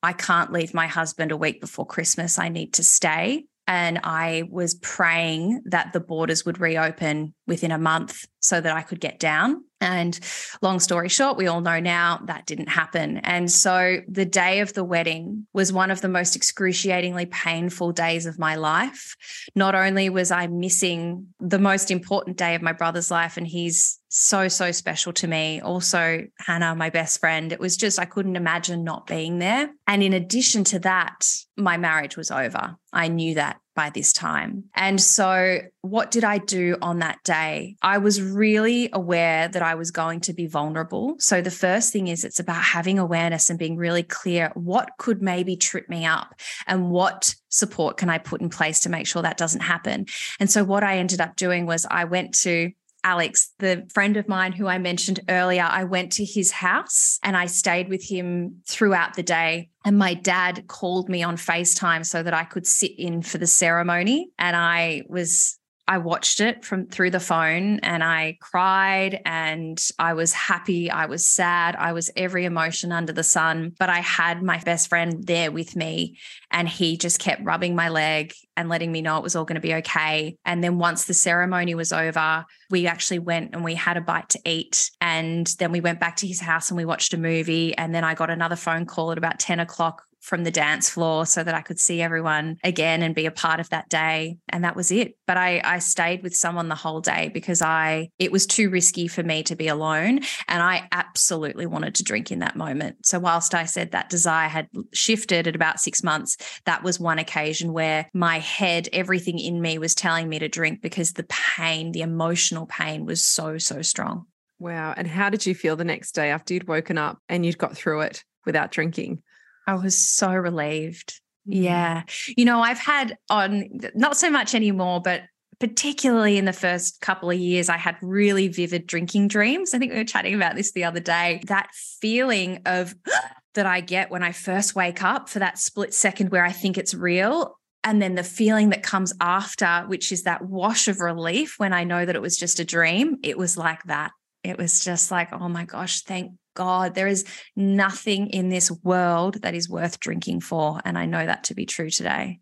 [0.02, 2.40] I can't leave my husband a week before Christmas.
[2.40, 3.44] I need to stay.
[3.68, 8.82] And I was praying that the borders would reopen within a month so that I
[8.82, 9.62] could get down.
[9.82, 10.18] And
[10.62, 13.18] long story short, we all know now that didn't happen.
[13.18, 18.26] And so the day of the wedding was one of the most excruciatingly painful days
[18.26, 19.16] of my life.
[19.54, 23.98] Not only was I missing the most important day of my brother's life, and he's
[24.14, 25.62] so, so special to me.
[25.62, 29.70] Also, Hannah, my best friend, it was just, I couldn't imagine not being there.
[29.86, 32.76] And in addition to that, my marriage was over.
[32.92, 34.64] I knew that by this time.
[34.74, 37.76] And so, what did I do on that day?
[37.80, 41.16] I was really aware that I was going to be vulnerable.
[41.18, 45.22] So, the first thing is it's about having awareness and being really clear what could
[45.22, 46.34] maybe trip me up
[46.66, 50.06] and what support can I put in place to make sure that doesn't happen.
[50.38, 52.72] And so, what I ended up doing was I went to
[53.04, 57.36] Alex, the friend of mine who I mentioned earlier, I went to his house and
[57.36, 59.70] I stayed with him throughout the day.
[59.84, 63.46] And my dad called me on FaceTime so that I could sit in for the
[63.46, 64.30] ceremony.
[64.38, 65.58] And I was
[65.88, 71.06] I watched it from through the phone and I cried and I was happy, I
[71.06, 75.26] was sad, I was every emotion under the sun, but I had my best friend
[75.26, 76.18] there with me
[76.52, 79.56] and he just kept rubbing my leg and letting me know it was all going
[79.56, 80.36] to be okay.
[80.44, 84.28] And then once the ceremony was over, we actually went and we had a bite
[84.30, 84.90] to eat.
[85.00, 87.76] And then we went back to his house and we watched a movie.
[87.76, 91.26] And then I got another phone call at about 10 o'clock from the dance floor
[91.26, 94.38] so that I could see everyone again and be a part of that day.
[94.48, 95.16] And that was it.
[95.26, 99.08] But I, I stayed with someone the whole day because I it was too risky
[99.08, 100.20] for me to be alone.
[100.48, 103.04] And I absolutely wanted to drink in that moment.
[103.04, 107.18] So whilst I said that desire had shifted at about six months, that was one
[107.18, 111.90] occasion where my head, everything in me was telling me to drink because the pain,
[111.90, 114.26] the emotional pain was so, so strong.
[114.60, 114.94] Wow.
[114.96, 117.76] And how did you feel the next day after you'd woken up and you'd got
[117.76, 119.20] through it without drinking?
[119.66, 121.20] I was so relieved.
[121.48, 121.64] Mm.
[121.64, 122.02] Yeah.
[122.36, 125.22] You know, I've had on not so much anymore, but
[125.62, 129.72] particularly in the first couple of years, I had really vivid drinking dreams.
[129.72, 131.40] I think we were chatting about this the other day.
[131.46, 132.94] That feeling of
[133.54, 136.78] that I get when I first wake up for that split second where I think
[136.78, 137.58] it's real.
[137.84, 141.84] And then the feeling that comes after, which is that wash of relief when I
[141.84, 143.18] know that it was just a dream.
[143.22, 144.12] It was like that.
[144.42, 147.24] It was just like, oh my gosh, thank God, there is
[147.56, 150.80] nothing in this world that is worth drinking for.
[150.84, 152.40] And I know that to be true today.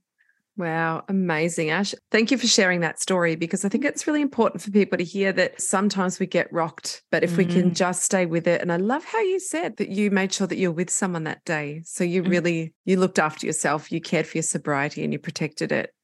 [0.57, 1.95] Wow, amazing, Ash.
[2.11, 5.05] Thank you for sharing that story because I think it's really important for people to
[5.05, 7.39] hear that sometimes we get rocked, but if mm.
[7.39, 7.75] we can mm.
[7.75, 8.61] just stay with it.
[8.61, 11.45] And I love how you said that you made sure that you're with someone that
[11.47, 11.81] day.
[11.87, 12.29] So you mm.
[12.29, 15.95] really you looked after yourself, you cared for your sobriety and you protected it.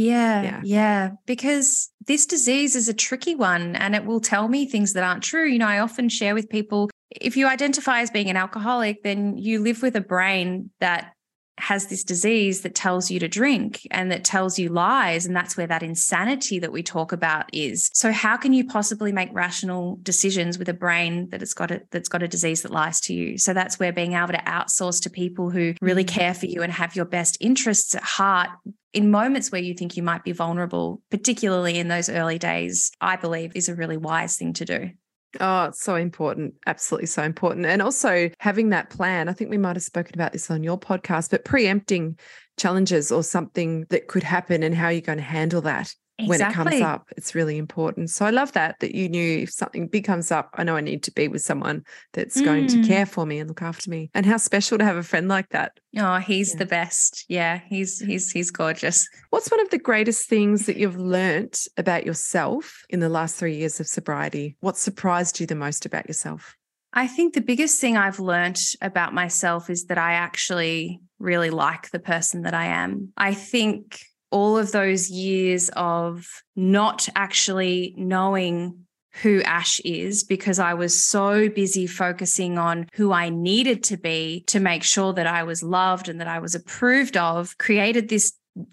[0.00, 4.64] Yeah, yeah, yeah, because this disease is a tricky one and it will tell me
[4.64, 5.46] things that aren't true.
[5.46, 9.36] You know, I often share with people if you identify as being an alcoholic, then
[9.36, 11.12] you live with a brain that
[11.60, 15.56] has this disease that tells you to drink and that tells you lies and that's
[15.56, 17.90] where that insanity that we talk about is.
[17.94, 21.82] So how can you possibly make rational decisions with a brain that has got a
[21.90, 23.38] that's got a disease that lies to you?
[23.38, 26.08] So that's where being able to outsource to people who really mm.
[26.08, 28.50] care for you and have your best interests at heart
[28.92, 33.14] in moments where you think you might be vulnerable particularly in those early days i
[33.14, 34.90] believe is a really wise thing to do
[35.38, 36.54] Oh, so important.
[36.66, 37.66] Absolutely so important.
[37.66, 39.28] And also having that plan.
[39.28, 42.18] I think we might have spoken about this on your podcast, but preempting
[42.58, 45.94] challenges or something that could happen and how you're going to handle that
[46.26, 47.08] when it comes up.
[47.16, 48.10] It's really important.
[48.10, 50.80] So I love that that you knew if something big comes up, I know I
[50.80, 52.44] need to be with someone that's mm.
[52.44, 52.86] going to mm.
[52.86, 54.10] care for me and look after me.
[54.14, 55.78] And how special to have a friend like that.
[55.96, 56.58] Oh, he's yeah.
[56.58, 57.24] the best.
[57.28, 59.08] Yeah, he's he's he's gorgeous.
[59.30, 63.54] What's one of the greatest things that you've learnt about yourself in the last 3
[63.54, 64.56] years of sobriety?
[64.60, 66.56] What surprised you the most about yourself?
[66.92, 71.90] I think the biggest thing I've learnt about myself is that I actually really like
[71.90, 73.12] the person that I am.
[73.16, 74.00] I think
[74.30, 76.26] all of those years of
[76.56, 78.86] not actually knowing
[79.22, 84.44] who Ash is because I was so busy focusing on who I needed to be
[84.46, 88.32] to make sure that I was loved and that I was approved of, created this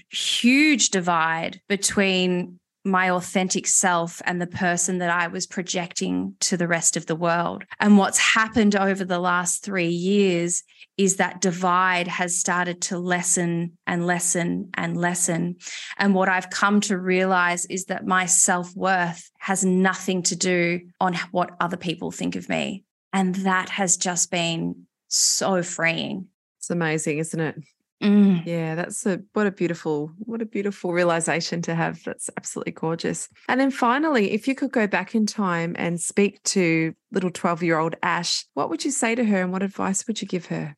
[0.10, 6.67] huge divide between my authentic self and the person that I was projecting to the
[6.67, 7.63] rest of the world.
[7.79, 10.63] And what's happened over the last three years
[10.97, 15.57] is that divide has started to lessen and lessen and lessen.
[15.97, 20.81] And what I've come to realize is that my self worth has nothing to do
[20.99, 22.83] on what other people think of me.
[23.13, 26.27] And that has just been so freeing.
[26.59, 27.55] It's amazing, isn't it?
[28.02, 28.45] Mm.
[28.45, 32.04] Yeah, that's a what a beautiful what a beautiful realization to have.
[32.04, 33.28] That's absolutely gorgeous.
[33.50, 37.95] And then finally, if you could go back in time and speak to little 12-year-old
[38.04, 40.76] Ash, what would you say to her and what advice would you give her?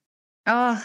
[0.48, 0.82] Oh,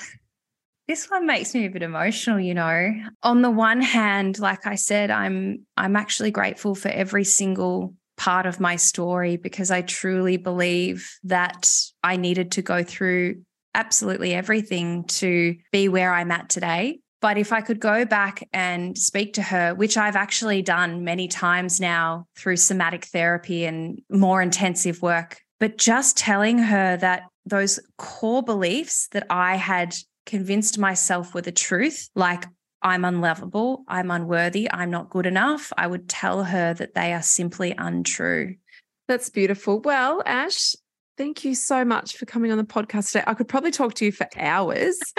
[0.88, 2.90] this one makes me a bit emotional, you know.
[3.22, 8.46] On the one hand, like I said, I'm I'm actually grateful for every single part
[8.46, 11.70] of my story because I truly believe that
[12.02, 13.42] I needed to go through
[13.74, 17.00] absolutely everything to be where I'm at today.
[17.20, 21.26] But if I could go back and speak to her, which I've actually done many
[21.26, 27.80] times now through somatic therapy and more intensive work, but just telling her that those
[27.96, 29.94] core beliefs that I had
[30.26, 32.44] convinced myself were the truth, like
[32.82, 37.22] I'm unlovable, I'm unworthy, I'm not good enough, I would tell her that they are
[37.22, 38.56] simply untrue.
[39.08, 39.80] That's beautiful.
[39.80, 40.74] Well, Ash,
[41.16, 43.24] thank you so much for coming on the podcast today.
[43.26, 44.98] I could probably talk to you for hours.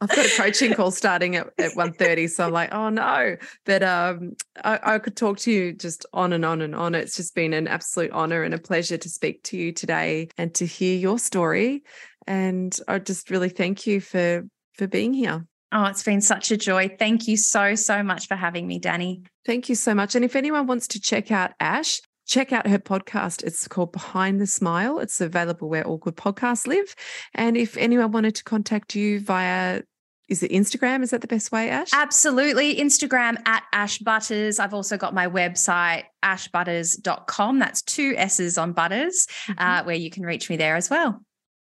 [0.00, 3.36] I've got a coaching call starting at, at 1.30, so I'm like, oh no.
[3.64, 6.94] But um, I, I could talk to you just on and on and on.
[6.94, 10.54] It's just been an absolute honor and a pleasure to speak to you today and
[10.54, 11.84] to hear your story.
[12.26, 14.44] And I just really thank you for
[14.74, 15.46] for being here.
[15.72, 16.94] Oh, it's been such a joy.
[16.98, 19.26] Thank you so, so much for having me, Danni.
[19.44, 20.14] Thank you so much.
[20.14, 23.42] And if anyone wants to check out Ash, check out her podcast.
[23.42, 24.98] It's called Behind the Smile.
[24.98, 26.94] It's available where all good podcasts live.
[27.34, 29.82] And if anyone wanted to contact you via
[30.28, 31.02] is it Instagram?
[31.02, 31.90] Is that the best way, Ash?
[31.92, 32.76] Absolutely.
[32.76, 34.58] Instagram at Ash Butters.
[34.58, 37.58] I've also got my website, ashbutterss.com.
[37.58, 39.52] That's two S's on Butters, mm-hmm.
[39.58, 41.20] uh, where you can reach me there as well.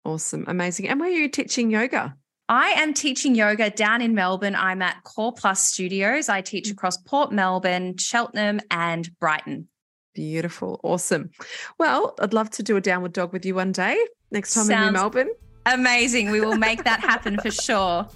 [0.04, 0.44] Awesome.
[0.48, 0.88] Amazing.
[0.88, 2.16] And where are you teaching yoga?
[2.48, 4.56] I am teaching yoga down in Melbourne.
[4.56, 6.28] I'm at Core Plus Studios.
[6.28, 6.72] I teach mm.
[6.72, 9.68] across Port Melbourne, Cheltenham, and Brighton.
[10.14, 10.80] Beautiful.
[10.82, 11.30] Awesome.
[11.78, 13.96] Well, I'd love to do a downward dog with you one day
[14.30, 15.30] next time Sounds in New Melbourne.
[15.66, 16.30] Amazing.
[16.30, 18.08] We will make that happen for sure.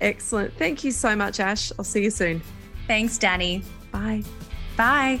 [0.00, 0.56] Excellent.
[0.56, 1.70] Thank you so much, Ash.
[1.78, 2.42] I'll see you soon.
[2.86, 3.64] Thanks, Danni.
[3.90, 4.22] Bye.
[4.76, 5.20] Bye.